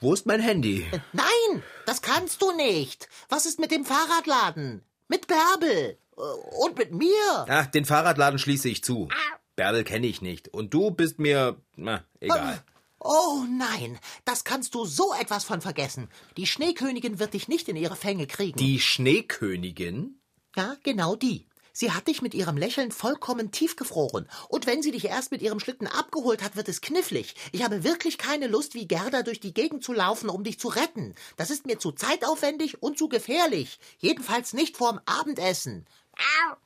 Wo 0.00 0.12
ist 0.12 0.26
mein 0.26 0.40
Handy? 0.40 0.86
nein, 1.12 1.62
das 1.86 2.02
kannst 2.02 2.42
du 2.42 2.52
nicht. 2.52 3.08
Was 3.30 3.46
ist 3.46 3.58
mit 3.58 3.70
dem 3.70 3.84
Fahrradladen? 3.84 4.82
Mit 5.08 5.26
Bärbel? 5.26 5.96
Äh, 6.16 6.20
Und 6.20 6.76
mit 6.76 6.92
mir? 6.92 7.46
Ach, 7.48 7.66
den 7.66 7.84
Fahrradladen 7.86 8.38
schließe 8.38 8.68
ich 8.68 8.84
zu. 8.84 9.08
Bärbel 9.56 9.84
kenne 9.84 10.06
ich 10.06 10.20
nicht. 10.20 10.48
Und 10.48 10.74
du 10.74 10.90
bist 10.90 11.18
mir. 11.18 11.56
Na, 11.76 12.04
egal. 12.20 12.62
Oh 13.04 13.42
nein, 13.50 13.98
das 14.24 14.44
kannst 14.44 14.74
du 14.74 14.84
so 14.84 15.12
etwas 15.20 15.42
von 15.44 15.60
vergessen. 15.60 16.08
Die 16.36 16.46
Schneekönigin 16.46 17.18
wird 17.18 17.34
dich 17.34 17.48
nicht 17.48 17.68
in 17.68 17.76
ihre 17.76 17.96
Fänge 17.96 18.26
kriegen. 18.28 18.58
Die 18.58 18.78
Schneekönigin? 18.80 20.20
Ja, 20.56 20.76
genau 20.84 21.16
die. 21.16 21.46
Sie 21.72 21.92
hat 21.92 22.08
dich 22.08 22.22
mit 22.22 22.34
ihrem 22.34 22.56
Lächeln 22.56 22.92
vollkommen 22.92 23.50
tiefgefroren. 23.50 24.28
Und 24.48 24.66
wenn 24.66 24.82
sie 24.82 24.90
dich 24.90 25.06
erst 25.06 25.30
mit 25.30 25.42
ihrem 25.42 25.60
Schlitten 25.60 25.86
abgeholt 25.86 26.42
hat, 26.42 26.56
wird 26.56 26.68
es 26.68 26.80
knifflig. 26.80 27.34
Ich 27.52 27.64
habe 27.64 27.84
wirklich 27.84 28.18
keine 28.18 28.46
Lust, 28.46 28.74
wie 28.74 28.86
Gerda 28.86 29.22
durch 29.22 29.40
die 29.40 29.54
Gegend 29.54 29.82
zu 29.82 29.92
laufen, 29.92 30.28
um 30.28 30.44
dich 30.44 30.58
zu 30.58 30.68
retten. 30.68 31.14
Das 31.36 31.50
ist 31.50 31.66
mir 31.66 31.78
zu 31.78 31.92
zeitaufwendig 31.92 32.82
und 32.82 32.98
zu 32.98 33.08
gefährlich. 33.08 33.78
Jedenfalls 33.98 34.52
nicht 34.52 34.76
vorm 34.76 35.00
Abendessen. 35.06 35.86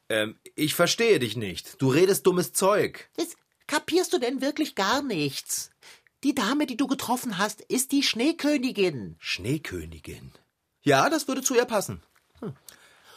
Ähm, 0.09 0.37
ich 0.55 0.75
verstehe 0.75 1.19
dich 1.19 1.37
nicht. 1.37 1.81
Du 1.81 1.88
redest 1.88 2.27
dummes 2.27 2.53
Zeug. 2.53 3.09
Jetzt 3.16 3.37
kapierst 3.66 4.12
du 4.12 4.19
denn 4.19 4.40
wirklich 4.40 4.75
gar 4.75 5.03
nichts? 5.03 5.71
Die 6.25 6.35
Dame, 6.35 6.66
die 6.66 6.77
du 6.77 6.87
getroffen 6.87 7.38
hast, 7.38 7.61
ist 7.61 7.92
die 7.92 8.03
Schneekönigin. 8.03 9.16
Schneekönigin. 9.19 10.33
Ja, 10.83 11.11
das 11.11 11.29
würde 11.29 11.42
zu 11.42 11.55
ihr 11.55 11.64
passen. 11.64 12.03
Hm. 12.40 12.55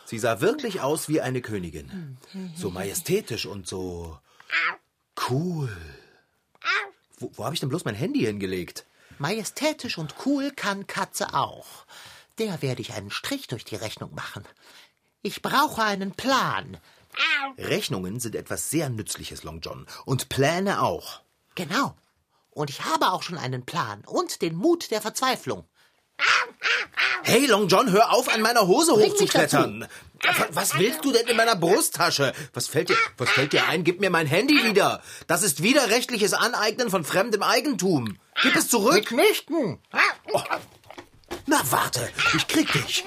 Sie 0.09 0.17
sah 0.17 0.41
wirklich 0.41 0.81
aus 0.81 1.07
wie 1.07 1.21
eine 1.21 1.39
Königin. 1.39 2.17
So 2.55 2.71
majestätisch 2.71 3.45
und 3.45 3.67
so 3.67 4.17
cool. 5.29 5.69
Wo, 7.19 7.31
wo 7.35 7.45
habe 7.45 7.53
ich 7.53 7.59
denn 7.59 7.69
bloß 7.69 7.85
mein 7.85 7.93
Handy 7.93 8.21
hingelegt? 8.21 8.87
Majestätisch 9.19 9.99
und 9.99 10.15
cool 10.25 10.49
kann 10.49 10.87
Katze 10.87 11.35
auch. 11.35 11.85
Der 12.39 12.63
werde 12.63 12.81
ich 12.81 12.93
einen 12.93 13.11
Strich 13.11 13.47
durch 13.49 13.65
die 13.65 13.75
Rechnung 13.75 14.15
machen. 14.15 14.43
Ich 15.21 15.43
brauche 15.43 15.83
einen 15.83 16.13
Plan. 16.13 16.77
Rechnungen 17.59 18.19
sind 18.19 18.33
etwas 18.33 18.71
sehr 18.71 18.89
Nützliches, 18.89 19.43
Long 19.43 19.61
John. 19.61 19.85
Und 20.05 20.29
Pläne 20.29 20.81
auch. 20.81 21.21
Genau. 21.53 21.95
Und 22.49 22.71
ich 22.71 22.83
habe 22.83 23.11
auch 23.11 23.21
schon 23.21 23.37
einen 23.37 23.63
Plan 23.63 24.03
und 24.07 24.41
den 24.41 24.55
Mut 24.55 24.89
der 24.89 25.03
Verzweiflung. 25.03 25.65
Hey, 27.23 27.45
Long 27.45 27.67
John, 27.67 27.91
hör 27.91 28.11
auf, 28.13 28.27
an 28.33 28.41
meiner 28.41 28.67
Hose 28.67 28.93
hochzuklettern. 28.93 29.87
Wa- 30.23 30.47
Was 30.51 30.77
willst 30.77 31.05
du 31.05 31.11
denn 31.11 31.27
in 31.27 31.37
meiner 31.37 31.55
Brusttasche? 31.55 32.33
Was 32.53 32.67
fällt 32.67 32.89
dir, 32.89 32.97
was 33.17 33.29
fällt 33.29 33.53
dir 33.53 33.67
ein? 33.67 33.83
Gib 33.83 33.99
mir 34.01 34.09
mein 34.09 34.25
Handy 34.27 34.63
wieder. 34.63 35.01
Das 35.27 35.43
ist 35.43 35.61
widerrechtliches 35.63 36.33
Aneignen 36.33 36.89
von 36.89 37.03
fremdem 37.05 37.43
Eigentum. 37.43 38.17
Gib 38.41 38.55
es 38.55 38.67
zurück. 38.67 39.11
Mitnichten. 39.11 39.79
Na, 41.45 41.61
warte, 41.69 42.09
ich 42.35 42.47
krieg 42.47 42.71
dich. 42.73 43.05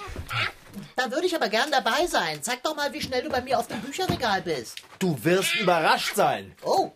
Da 0.97 1.11
würde 1.11 1.27
ich 1.27 1.35
aber 1.35 1.49
gern 1.49 1.71
dabei 1.71 2.07
sein. 2.07 2.43
Zeig 2.43 2.63
doch 2.63 2.77
mal, 2.77 2.93
wie 2.93 3.01
schnell 3.01 3.23
du 3.23 3.29
bei 3.29 3.41
mir 3.41 3.59
auf 3.59 3.67
dem 3.69 3.81
Bücherregal 3.81 4.43
bist. 4.43 4.77
Du 4.99 5.19
wirst 5.25 5.55
überrascht 5.57 6.15
sein. 6.15 6.55
Oh, 6.63 6.93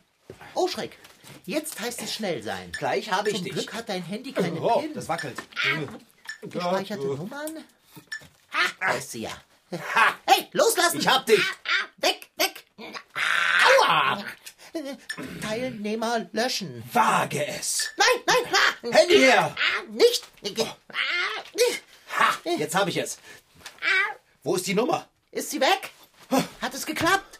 oh 0.54 0.68
Schreck. 0.68 0.96
Jetzt 1.46 1.78
heißt 1.80 2.02
es 2.02 2.12
schnell 2.12 2.42
sein. 2.42 2.72
Gleich 2.72 3.10
habe 3.12 3.30
ich 3.30 3.36
Zum 3.36 3.44
dich. 3.44 3.52
Glück 3.54 3.72
hat 3.72 3.88
dein 3.88 4.02
Handy 4.02 4.32
keinen 4.32 4.58
Oh, 4.58 4.80
PIN. 4.80 4.92
das 4.94 5.08
wackelt. 5.08 5.40
Gespeicherte 6.42 7.04
Nummern? 7.06 7.64
Da 8.80 8.92
ist 8.94 9.12
sie 9.12 9.22
ja. 9.22 9.30
Hey, 9.70 10.48
loslassen! 10.52 10.98
Ich 11.00 11.08
hab 11.08 11.24
dich. 11.26 11.40
Weg, 11.98 12.30
weg! 12.36 12.64
Aua! 13.88 14.24
Teilnehmer 15.40 16.26
löschen. 16.32 16.82
Wage 16.92 17.46
es! 17.46 17.90
Nein, 17.96 18.22
nein, 18.26 18.52
ah, 18.52 18.96
Handy 18.96 19.18
her! 19.18 19.56
ah, 19.56 19.82
nicht. 19.90 20.24
Ha! 22.18 22.34
Jetzt 22.58 22.74
habe 22.74 22.90
ich 22.90 22.96
es. 22.96 23.18
Wo 24.42 24.56
ist 24.56 24.66
die 24.66 24.74
Nummer? 24.74 25.08
Ist 25.30 25.50
sie 25.50 25.60
weg? 25.60 25.90
Hat 26.60 26.74
es 26.74 26.86
geklappt? 26.86 27.35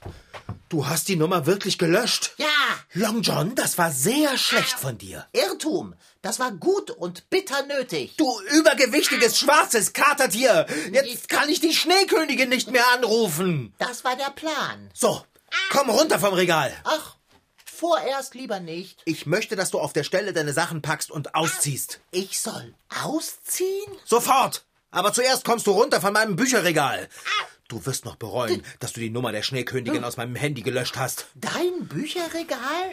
Du 0.68 0.88
hast 0.88 1.07
die 1.07 1.14
Nummer 1.14 1.46
wirklich 1.46 1.79
gelöscht? 1.79 2.33
Ja. 2.38 2.46
Long 2.92 3.22
John, 3.22 3.55
das 3.55 3.79
war 3.79 3.92
sehr 3.92 4.37
schlecht 4.37 4.81
von 4.81 4.98
dir. 4.98 5.24
Irrtum. 5.33 5.94
Das 6.22 6.40
war 6.40 6.50
gut 6.50 6.90
und 6.90 7.31
bitter 7.31 7.64
nötig. 7.66 8.16
Du 8.16 8.40
übergewichtiges 8.50 9.38
schwarzes 9.38 9.92
Katertier! 9.92 10.66
Jetzt 10.92 11.29
kann 11.29 11.48
ich 11.48 11.61
die 11.61 11.72
Schneekönigin 11.72 12.48
nicht 12.48 12.72
mehr 12.72 12.85
anrufen. 12.94 13.74
Das 13.79 14.02
war 14.02 14.16
der 14.16 14.31
Plan. 14.31 14.90
So, 14.92 15.24
komm 15.70 15.88
runter 15.88 16.18
vom 16.18 16.35
Regal. 16.35 16.72
Ach, 16.83 17.14
vorerst 17.64 18.35
lieber 18.35 18.59
nicht. 18.59 19.00
Ich 19.05 19.24
möchte, 19.24 19.55
dass 19.55 19.70
du 19.70 19.79
auf 19.79 19.92
der 19.92 20.02
Stelle 20.02 20.33
deine 20.33 20.52
Sachen 20.52 20.83
packst 20.83 21.12
und 21.12 21.37
ausziehst. 21.37 22.00
Ich 22.11 22.40
soll 22.40 22.74
ausziehen? 23.05 23.92
Sofort! 24.05 24.64
Aber 24.90 25.12
zuerst 25.12 25.44
kommst 25.44 25.68
du 25.68 25.70
runter 25.72 26.00
von 26.00 26.12
meinem 26.12 26.35
Bücherregal. 26.35 27.09
Du 27.68 27.85
wirst 27.85 28.05
noch 28.05 28.16
bereuen, 28.16 28.62
dass 28.79 28.92
du 28.92 29.00
die 29.00 29.11
Nummer 29.11 29.33
der 29.33 29.42
Schneekönigin 29.42 30.05
aus 30.05 30.16
meinem 30.16 30.37
Handy 30.37 30.62
gelöscht 30.62 30.96
hast. 30.96 31.26
Dein 31.35 31.88
Bücherregal? 31.88 32.92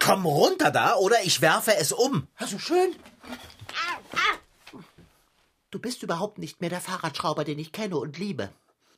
Komm 0.00 0.26
runter 0.26 0.70
da, 0.70 0.96
oder 0.96 1.22
ich 1.24 1.40
werfe 1.40 1.74
es 1.76 1.92
um. 1.92 2.28
Also 2.36 2.58
schön. 2.58 2.94
Du 5.70 5.78
bist 5.78 6.02
überhaupt 6.02 6.36
nicht 6.36 6.60
mehr 6.60 6.68
der 6.68 6.82
Fahrradschrauber, 6.82 7.44
den 7.44 7.58
ich 7.58 7.72
kenne 7.72 7.96
und 7.96 8.18
liebe. 8.18 8.50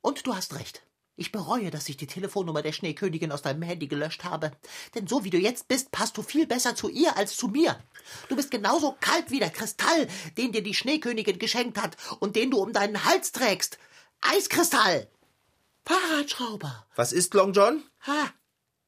Und 0.03 0.27
du 0.27 0.35
hast 0.35 0.57
recht. 0.57 0.83
Ich 1.16 1.31
bereue, 1.31 1.70
dass 1.70 1.88
ich 1.88 1.96
die 1.96 2.09
Telefonnummer 2.09 2.62
der 2.62 2.72
Schneekönigin 2.72 3.31
aus 3.31 3.42
deinem 3.42 3.62
Handy 3.62 3.87
gelöscht 3.87 4.24
habe. 4.24 4.50
Denn 4.96 5.07
so 5.07 5.22
wie 5.22 5.31
du 5.31 5.38
jetzt 5.38 5.68
bist, 5.68 5.92
passt 5.92 6.16
du 6.16 6.22
viel 6.22 6.48
besser 6.48 6.74
zu 6.74 6.88
ihr 6.88 7.16
als 7.16 7.37
zu 7.37 7.46
mir. 7.46 7.79
Du 8.29 8.35
bist 8.35 8.50
genauso 8.50 8.96
kalt 8.98 9.31
wie 9.31 9.38
der 9.38 9.50
Kristall, 9.50 10.09
den 10.37 10.50
dir 10.50 10.64
die 10.64 10.74
Schneekönigin 10.74 11.38
geschenkt 11.38 11.81
hat 11.81 11.96
und 12.18 12.35
den 12.35 12.50
du 12.50 12.59
um 12.59 12.72
deinen 12.72 13.05
Hals 13.05 13.31
trägst. 13.31 13.79
Eiskristall! 14.20 15.09
Fahrradschrauber! 15.87 16.87
Was 16.96 17.12
ist, 17.12 17.35
Long 17.35 17.53
John? 17.53 17.83
Ha! 18.07 18.31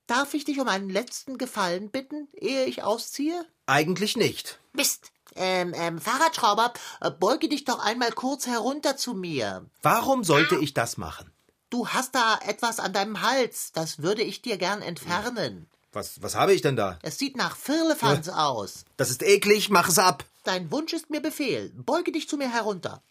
Darf 0.07 0.35
ich 0.35 0.45
dich 0.45 0.61
um 0.61 0.69
einen 0.69 0.89
letzten 0.89 1.37
Gefallen 1.37 1.91
bitten, 1.91 2.29
ehe 2.33 2.65
ich 2.65 2.83
ausziehe? 2.83 3.45
Eigentlich 3.67 4.17
nicht. 4.17 4.59
Mist! 4.73 5.13
Ähm, 5.35 5.75
ähm, 5.77 6.01
Fahrradschrauber, 6.01 6.73
äh, 7.01 7.11
beuge 7.11 7.49
dich 7.49 7.65
doch 7.65 7.79
einmal 7.85 8.13
kurz 8.13 8.47
herunter 8.47 8.97
zu 8.97 9.13
mir. 9.13 9.67
Warum 9.83 10.25
sollte 10.25 10.57
ich 10.57 10.73
das 10.73 10.97
machen? 10.97 11.31
Du 11.69 11.89
hast 11.89 12.15
da 12.15 12.39
etwas 12.47 12.79
an 12.79 12.93
deinem 12.93 13.21
Hals, 13.21 13.73
das 13.73 14.01
würde 14.01 14.23
ich 14.23 14.41
dir 14.41 14.57
gern 14.57 14.81
entfernen. 14.81 15.69
Was, 15.93 16.23
was 16.23 16.37
habe 16.37 16.55
ich 16.55 16.63
denn 16.63 16.77
da? 16.77 16.99
Es 17.03 17.19
sieht 17.19 17.37
nach 17.37 17.57
Firlefanz 17.57 18.29
aus. 18.29 18.85
Das 18.97 19.11
ist 19.11 19.23
eklig, 19.23 19.69
mach 19.69 19.89
es 19.89 19.99
ab. 19.99 20.25
Dein 20.45 20.71
Wunsch 20.71 20.93
ist 20.93 21.11
mir 21.11 21.21
Befehl. 21.21 21.73
Beuge 21.75 22.13
dich 22.13 22.29
zu 22.29 22.37
mir 22.37 22.51
herunter. 22.51 23.03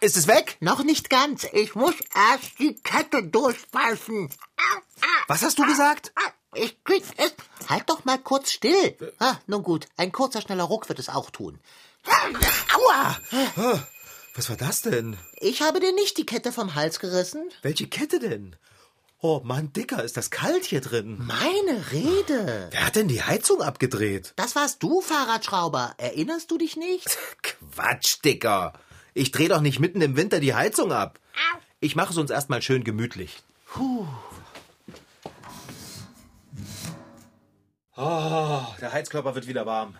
Ist 0.00 0.16
es 0.16 0.28
weg? 0.28 0.56
Noch 0.60 0.82
nicht 0.84 1.10
ganz. 1.10 1.44
Ich 1.52 1.74
muss 1.74 1.94
erst 2.14 2.58
die 2.58 2.74
Kette 2.74 3.22
durchbeißen. 3.22 4.30
Was 5.26 5.42
hast 5.42 5.58
du 5.58 5.66
gesagt? 5.66 6.12
Ich 6.54 6.82
krieg 6.84 7.02
es. 7.16 7.34
Halt 7.68 7.88
doch 7.90 8.04
mal 8.04 8.18
kurz 8.18 8.52
still. 8.52 8.96
Ah, 9.18 9.36
nun 9.46 9.62
gut, 9.62 9.86
ein 9.96 10.12
kurzer, 10.12 10.40
schneller 10.40 10.64
Ruck 10.64 10.88
wird 10.88 10.98
es 10.98 11.08
auch 11.08 11.30
tun. 11.30 11.58
Aua! 12.74 13.16
Was 14.34 14.48
war 14.48 14.56
das 14.56 14.82
denn? 14.82 15.16
Ich 15.40 15.62
habe 15.62 15.80
dir 15.80 15.92
nicht 15.92 16.16
die 16.16 16.26
Kette 16.26 16.52
vom 16.52 16.74
Hals 16.74 17.00
gerissen. 17.00 17.50
Welche 17.62 17.88
Kette 17.88 18.18
denn? 18.18 18.56
Oh 19.20 19.40
Mann, 19.42 19.72
Dicker, 19.72 20.04
ist 20.04 20.16
das 20.16 20.30
kalt 20.30 20.64
hier 20.64 20.80
drin. 20.80 21.18
Meine 21.26 21.90
Rede. 21.90 22.68
Wer 22.70 22.86
hat 22.86 22.94
denn 22.94 23.08
die 23.08 23.22
Heizung 23.22 23.62
abgedreht? 23.62 24.32
Das 24.36 24.54
warst 24.54 24.80
du, 24.84 25.00
Fahrradschrauber. 25.00 25.94
Erinnerst 25.98 26.52
du 26.52 26.56
dich 26.56 26.76
nicht? 26.76 27.18
Quatsch, 27.42 28.18
Dicker. 28.24 28.74
Ich 29.14 29.32
dreh 29.32 29.48
doch 29.48 29.60
nicht 29.60 29.80
mitten 29.80 30.00
im 30.00 30.16
Winter 30.16 30.40
die 30.40 30.54
Heizung 30.54 30.92
ab. 30.92 31.18
Ich 31.80 31.96
mache 31.96 32.12
es 32.12 32.18
uns 32.18 32.30
erstmal 32.30 32.62
schön 32.62 32.84
gemütlich. 32.84 33.36
Puh. 33.66 34.06
Oh, 37.96 38.62
der 38.80 38.92
Heizkörper 38.92 39.34
wird 39.34 39.46
wieder 39.46 39.66
warm. 39.66 39.96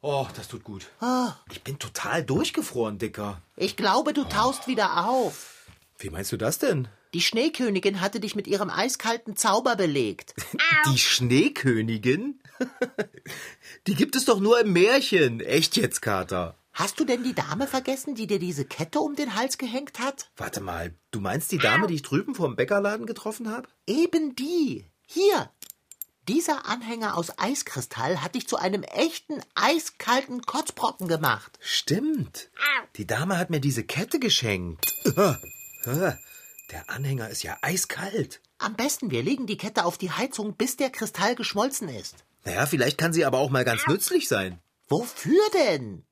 Oh, 0.00 0.26
das 0.34 0.48
tut 0.48 0.64
gut. 0.64 0.88
Ich 1.50 1.62
bin 1.62 1.78
total 1.78 2.24
durchgefroren, 2.24 2.98
Dicker. 2.98 3.40
Ich 3.56 3.76
glaube, 3.76 4.12
du 4.12 4.24
taust 4.24 4.66
wieder 4.66 5.06
auf. 5.06 5.68
Wie 5.98 6.10
meinst 6.10 6.32
du 6.32 6.36
das 6.36 6.58
denn? 6.58 6.88
Die 7.14 7.20
Schneekönigin 7.20 8.00
hatte 8.00 8.18
dich 8.18 8.34
mit 8.34 8.48
ihrem 8.48 8.70
eiskalten 8.70 9.36
Zauber 9.36 9.76
belegt. 9.76 10.34
Die 10.92 10.98
Schneekönigin? 10.98 12.40
Die 13.86 13.94
gibt 13.94 14.16
es 14.16 14.24
doch 14.24 14.40
nur 14.40 14.60
im 14.60 14.72
Märchen. 14.72 15.40
Echt 15.40 15.76
jetzt, 15.76 16.00
Kater? 16.02 16.56
Hast 16.72 16.98
du 16.98 17.04
denn 17.04 17.22
die 17.22 17.34
Dame 17.34 17.66
vergessen, 17.66 18.14
die 18.14 18.26
dir 18.26 18.38
diese 18.38 18.64
Kette 18.64 19.00
um 19.00 19.14
den 19.14 19.34
Hals 19.34 19.58
gehängt 19.58 19.98
hat? 19.98 20.30
Warte 20.36 20.60
mal, 20.60 20.94
du 21.10 21.20
meinst 21.20 21.52
die 21.52 21.58
Dame, 21.58 21.86
die 21.86 21.94
ich 21.94 22.02
drüben 22.02 22.34
vor 22.34 22.48
dem 22.48 22.56
Bäckerladen 22.56 23.06
getroffen 23.06 23.50
habe? 23.50 23.68
Eben 23.86 24.34
die. 24.34 24.86
Hier. 25.06 25.50
Dieser 26.28 26.66
Anhänger 26.66 27.16
aus 27.18 27.36
Eiskristall 27.38 28.22
hat 28.22 28.36
dich 28.36 28.48
zu 28.48 28.56
einem 28.56 28.84
echten 28.84 29.40
eiskalten 29.54 30.42
Kotzbrocken 30.42 31.08
gemacht. 31.08 31.58
Stimmt. 31.60 32.50
Die 32.96 33.06
Dame 33.06 33.36
hat 33.36 33.50
mir 33.50 33.60
diese 33.60 33.84
Kette 33.84 34.18
geschenkt. 34.18 34.86
Der 35.84 36.88
Anhänger 36.88 37.28
ist 37.28 37.42
ja 37.42 37.58
eiskalt. 37.60 38.40
Am 38.56 38.76
besten, 38.76 39.10
wir 39.10 39.22
legen 39.22 39.46
die 39.46 39.58
Kette 39.58 39.84
auf 39.84 39.98
die 39.98 40.12
Heizung, 40.12 40.54
bis 40.54 40.76
der 40.76 40.88
Kristall 40.88 41.34
geschmolzen 41.34 41.88
ist. 41.88 42.24
Naja, 42.44 42.64
vielleicht 42.64 42.96
kann 42.96 43.12
sie 43.12 43.26
aber 43.26 43.38
auch 43.38 43.50
mal 43.50 43.64
ganz 43.64 43.86
nützlich 43.86 44.26
sein. 44.26 44.60
Wofür 44.88 45.42
denn? 45.52 46.06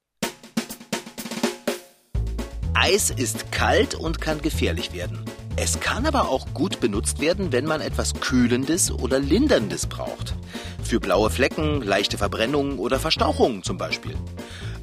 Eis 2.74 3.10
ist 3.10 3.52
kalt 3.52 3.94
und 3.94 4.20
kann 4.20 4.42
gefährlich 4.42 4.92
werden. 4.92 5.24
Es 5.56 5.80
kann 5.80 6.06
aber 6.06 6.28
auch 6.28 6.54
gut 6.54 6.80
benutzt 6.80 7.20
werden, 7.20 7.52
wenn 7.52 7.66
man 7.66 7.80
etwas 7.80 8.14
Kühlendes 8.14 8.90
oder 8.90 9.18
Linderndes 9.18 9.86
braucht. 9.86 10.34
Für 10.82 11.00
blaue 11.00 11.30
Flecken, 11.30 11.82
leichte 11.82 12.16
Verbrennungen 12.16 12.78
oder 12.78 12.98
Verstauchungen 12.98 13.62
zum 13.62 13.76
Beispiel. 13.76 14.14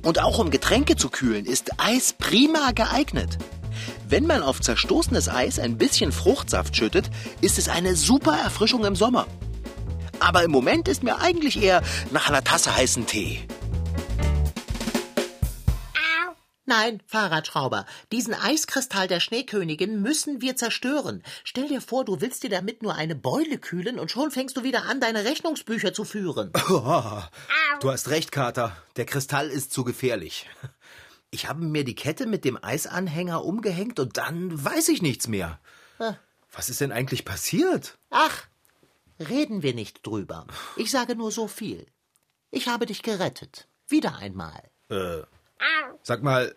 Und 0.04 0.22
auch 0.22 0.38
um 0.40 0.52
Getränke 0.52 0.96
zu 0.96 1.10
kühlen, 1.10 1.46
ist 1.46 1.72
Eis 1.80 2.14
prima 2.18 2.72
geeignet. 2.76 3.38
Wenn 4.08 4.28
man 4.28 4.44
auf 4.44 4.62
zerstoßenes 4.62 5.30
Eis 5.30 5.60
ein 5.60 5.78
bisschen 5.78 6.12
Fruchtsaft 6.12 6.76
schüttet, 6.76 7.10
ist 7.42 7.58
es 7.58 7.70
eine 7.70 7.96
super 7.96 8.38
Erfrischung 8.38 8.86
im 8.86 8.96
Sommer. 8.96 9.26
Aber 10.20 10.44
im 10.44 10.52
Moment 10.52 10.88
ist 10.88 11.04
mir 11.04 11.20
eigentlich 11.20 11.62
eher 11.62 11.82
nach 12.12 12.30
einer 12.30 12.44
Tasse 12.44 12.76
heißen 12.76 13.06
Tee. 13.06 13.40
Nein, 16.70 17.02
Fahrradschrauber, 17.08 17.86
diesen 18.12 18.34
Eiskristall 18.34 19.08
der 19.08 19.22
Schneekönigin 19.22 20.02
müssen 20.02 20.42
wir 20.42 20.58
zerstören. 20.58 21.24
Stell 21.46 21.70
dir 21.70 21.80
vor, 21.80 22.04
du 22.04 22.20
willst 22.20 22.44
dir 22.44 22.50
damit 22.50 22.84
nur 22.84 22.94
eine 22.94 23.16
Beule 23.16 23.58
kühlen 23.58 23.98
und 23.98 24.12
schon 24.12 24.32
fängst 24.32 24.58
du 24.58 24.64
wieder 24.64 24.84
an, 24.84 25.00
deine 25.00 25.24
Rechnungsbücher 25.24 25.94
zu 25.94 26.04
führen. 26.04 26.52
Oh, 26.70 27.22
du 27.80 27.92
hast 27.92 28.10
recht, 28.10 28.34
Kater. 28.34 28.76
Der 28.98 29.06
Kristall 29.06 29.50
ist 29.50 29.72
zu 29.72 29.86
gefährlich. 29.86 30.50
Ich 31.32 31.48
habe 31.48 31.64
mir 31.64 31.86
die 31.86 31.96
Kette 31.96 32.26
mit 32.26 32.44
dem 32.44 32.62
Eisanhänger 32.62 33.46
umgehängt 33.46 34.00
und 34.00 34.18
dann 34.18 34.64
weiß 34.64 34.90
ich 34.90 35.02
nichts 35.02 35.28
mehr. 35.30 35.60
Was 36.52 36.70
ist 36.70 36.82
denn 36.82 36.92
eigentlich 36.92 37.24
passiert? 37.24 37.98
Ach, 38.10 38.44
reden 39.20 39.64
wir 39.64 39.74
nicht 39.74 40.06
drüber. 40.06 40.46
Ich 40.76 40.92
sage 40.92 41.16
nur 41.16 41.32
so 41.32 41.48
viel. 41.48 41.86
Ich 42.52 42.68
habe 42.68 42.86
dich 42.86 43.04
gerettet. 43.04 43.70
Wieder 43.88 44.18
einmal. 44.18 44.62
Äh, 44.90 45.24
sag 46.04 46.24
mal, 46.24 46.56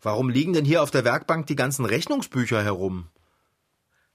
warum 0.00 0.28
liegen 0.28 0.52
denn 0.52 0.64
hier 0.64 0.82
auf 0.82 0.90
der 0.90 1.04
Werkbank 1.04 1.46
die 1.46 1.56
ganzen 1.56 1.84
Rechnungsbücher 1.84 2.62
herum? 2.62 3.08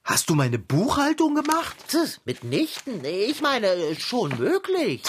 Hast 0.03 0.29
du 0.29 0.35
meine 0.35 0.57
Buchhaltung 0.57 1.35
gemacht? 1.35 1.75
Mitnichten. 2.23 3.03
Ich 3.03 3.41
meine, 3.41 3.93
schon 3.99 4.37
möglich. 4.37 5.01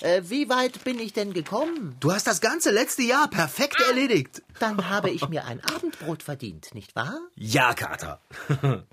Äh, 0.00 0.22
wie 0.24 0.48
weit 0.48 0.82
bin 0.82 0.98
ich 0.98 1.12
denn 1.12 1.32
gekommen? 1.32 1.94
Du 2.00 2.10
hast 2.10 2.26
das 2.26 2.40
ganze 2.40 2.72
letzte 2.72 3.02
Jahr 3.02 3.28
perfekt 3.28 3.80
erledigt. 3.80 4.42
Dann 4.58 4.88
habe 4.88 5.10
ich 5.10 5.28
mir 5.28 5.44
ein 5.44 5.62
Abendbrot 5.62 6.24
verdient, 6.24 6.74
nicht 6.74 6.96
wahr? 6.96 7.20
Ja, 7.36 7.74
Kater. 7.74 8.20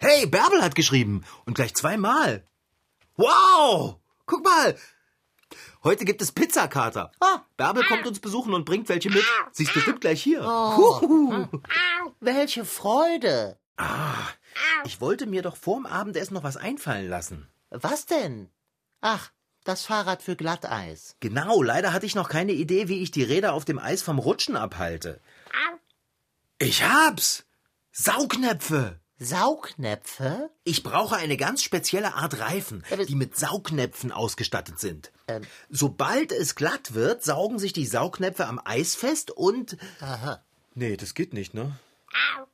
Hey, 0.00 0.26
Bärbel 0.26 0.60
hat 0.60 0.74
geschrieben. 0.74 1.24
Und 1.46 1.54
gleich 1.54 1.74
zweimal. 1.74 2.44
Wow! 3.16 3.96
Guck 4.26 4.44
mal. 4.44 4.76
Heute 5.84 6.06
gibt 6.06 6.22
es 6.22 6.32
Pizza, 6.32 6.66
Kater. 6.66 7.12
Ah. 7.20 7.42
Bärbel 7.58 7.84
kommt 7.84 8.06
uns 8.06 8.18
besuchen 8.18 8.54
und 8.54 8.64
bringt 8.64 8.88
welche 8.88 9.10
mit. 9.10 9.22
Sie 9.52 9.64
ist 9.64 9.74
bestimmt 9.74 10.00
gleich 10.00 10.22
hier. 10.22 10.42
Oh. 10.42 11.00
Huhu. 11.02 11.46
Welche 12.20 12.64
Freude. 12.64 13.58
Ich 14.86 15.02
wollte 15.02 15.26
mir 15.26 15.42
doch 15.42 15.56
vorm 15.56 15.84
Abendessen 15.84 16.32
noch 16.34 16.42
was 16.42 16.56
einfallen 16.56 17.08
lassen. 17.08 17.48
Was 17.70 18.06
denn? 18.06 18.48
Ach, 19.02 19.30
das 19.64 19.84
Fahrrad 19.84 20.22
für 20.22 20.36
Glatteis. 20.36 21.16
Genau, 21.20 21.62
leider 21.62 21.92
hatte 21.92 22.06
ich 22.06 22.14
noch 22.14 22.30
keine 22.30 22.52
Idee, 22.52 22.88
wie 22.88 23.02
ich 23.02 23.10
die 23.10 23.22
Räder 23.22 23.52
auf 23.52 23.66
dem 23.66 23.78
Eis 23.78 24.00
vom 24.00 24.18
Rutschen 24.18 24.56
abhalte. 24.56 25.20
Ich 26.58 26.82
hab's! 26.82 27.44
Saugnäpfe! 27.92 29.00
Saugnäpfe? 29.18 30.50
Ich 30.64 30.82
brauche 30.82 31.16
eine 31.16 31.36
ganz 31.36 31.62
spezielle 31.62 32.14
Art 32.14 32.40
Reifen, 32.40 32.84
die 33.08 33.14
mit 33.14 33.36
Saugnäpfen 33.36 34.12
ausgestattet 34.12 34.78
sind. 34.78 35.12
Sobald 35.70 36.32
es 36.32 36.54
glatt 36.54 36.94
wird, 36.94 37.22
saugen 37.22 37.58
sich 37.58 37.72
die 37.72 37.86
Saugnäpfe 37.86 38.46
am 38.46 38.60
Eis 38.64 38.94
fest 38.94 39.30
und. 39.30 39.76
Aha. 40.00 40.42
Nee, 40.74 40.96
das 40.96 41.14
geht 41.14 41.32
nicht, 41.32 41.54
ne? 41.54 41.78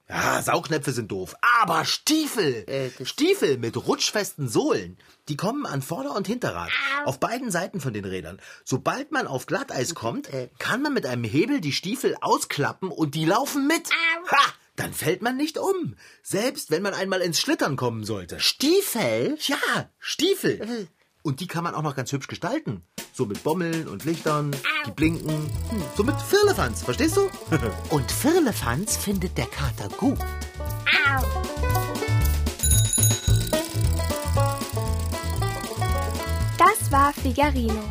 Ja, 0.08 0.42
Saugnäpfe 0.42 0.92
sind 0.92 1.10
doof. 1.12 1.34
Aber 1.60 1.84
Stiefel! 1.84 2.92
Stiefel 3.04 3.58
mit 3.58 3.76
rutschfesten 3.76 4.48
Sohlen. 4.48 4.98
Die 5.28 5.36
kommen 5.36 5.66
an 5.66 5.82
Vorder- 5.82 6.16
und 6.16 6.26
Hinterrad. 6.26 6.70
Auf 7.04 7.20
beiden 7.20 7.50
Seiten 7.50 7.80
von 7.80 7.92
den 7.92 8.04
Rädern. 8.04 8.40
Sobald 8.64 9.12
man 9.12 9.26
auf 9.26 9.46
Glatteis 9.46 9.94
kommt, 9.94 10.28
kann 10.58 10.82
man 10.82 10.94
mit 10.94 11.06
einem 11.06 11.24
Hebel 11.24 11.60
die 11.60 11.72
Stiefel 11.72 12.16
ausklappen 12.20 12.90
und 12.90 13.14
die 13.14 13.24
laufen 13.24 13.66
mit. 13.66 13.88
Ha! 14.30 14.52
Dann 14.80 14.94
fällt 14.94 15.20
man 15.20 15.36
nicht 15.36 15.58
um. 15.58 15.94
Selbst 16.22 16.70
wenn 16.70 16.80
man 16.82 16.94
einmal 16.94 17.20
ins 17.20 17.38
Schlittern 17.38 17.76
kommen 17.76 18.02
sollte. 18.04 18.40
Stiefel? 18.40 19.36
Ja, 19.42 19.90
Stiefel. 19.98 20.88
Und 21.22 21.40
die 21.40 21.46
kann 21.46 21.64
man 21.64 21.74
auch 21.74 21.82
noch 21.82 21.94
ganz 21.94 22.10
hübsch 22.12 22.28
gestalten. 22.28 22.82
So 23.12 23.26
mit 23.26 23.42
Bommeln 23.44 23.88
und 23.88 24.06
Lichtern, 24.06 24.56
die 24.86 24.90
blinken. 24.92 25.28
Hm, 25.28 25.82
So 25.98 26.02
mit 26.02 26.14
Firlefanz, 26.22 26.82
verstehst 26.82 27.18
du? 27.18 27.28
Und 27.90 28.10
Firlefanz 28.10 28.96
findet 28.96 29.36
der 29.36 29.44
Kater 29.46 29.88
gut. 29.98 30.18
Das 36.58 36.90
war 36.90 37.12
Figarino. 37.12 37.82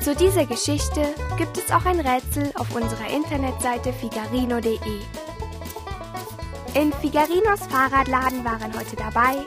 Zu 0.00 0.14
dieser 0.16 0.46
Geschichte 0.46 1.14
gibt 1.36 1.56
es 1.58 1.70
auch 1.70 1.84
ein 1.84 2.00
Rätsel 2.00 2.50
auf 2.54 2.74
unserer 2.74 3.08
Internetseite 3.10 3.92
figarino.de. 3.92 4.78
In 6.74 6.92
Figarinos 6.92 7.66
Fahrradladen 7.68 8.44
waren 8.44 8.72
heute 8.78 8.94
dabei 8.94 9.44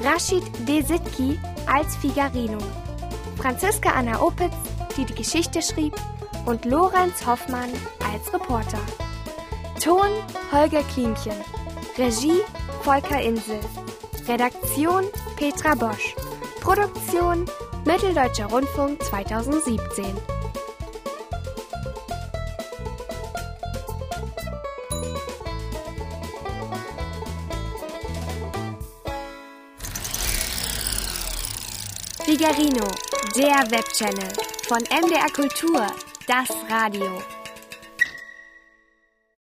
Rashid 0.00 0.44
Desitki 0.68 1.40
als 1.66 1.96
Figarino, 1.96 2.58
Franziska 3.36 3.90
Anna 3.90 4.20
Opitz, 4.20 4.54
die 4.96 5.04
die 5.04 5.14
Geschichte 5.14 5.60
schrieb, 5.60 5.94
und 6.44 6.64
Lorenz 6.64 7.26
Hoffmann 7.26 7.70
als 8.12 8.32
Reporter. 8.32 8.78
Ton 9.82 10.08
Holger 10.52 10.84
Klimchen, 10.94 11.34
Regie 11.98 12.42
Volker 12.82 13.20
Insel, 13.20 13.58
Redaktion 14.28 15.04
Petra 15.36 15.74
Bosch, 15.74 16.14
Produktion 16.60 17.46
Mitteldeutscher 17.84 18.46
Rundfunk 18.46 19.02
2017. 19.02 20.35
Figarino, 32.36 32.86
der 33.34 33.70
Webchannel 33.70 34.30
von 34.68 34.82
MDR 34.82 35.32
Kultur, 35.32 35.86
das 36.26 36.50
Radio. 36.68 37.35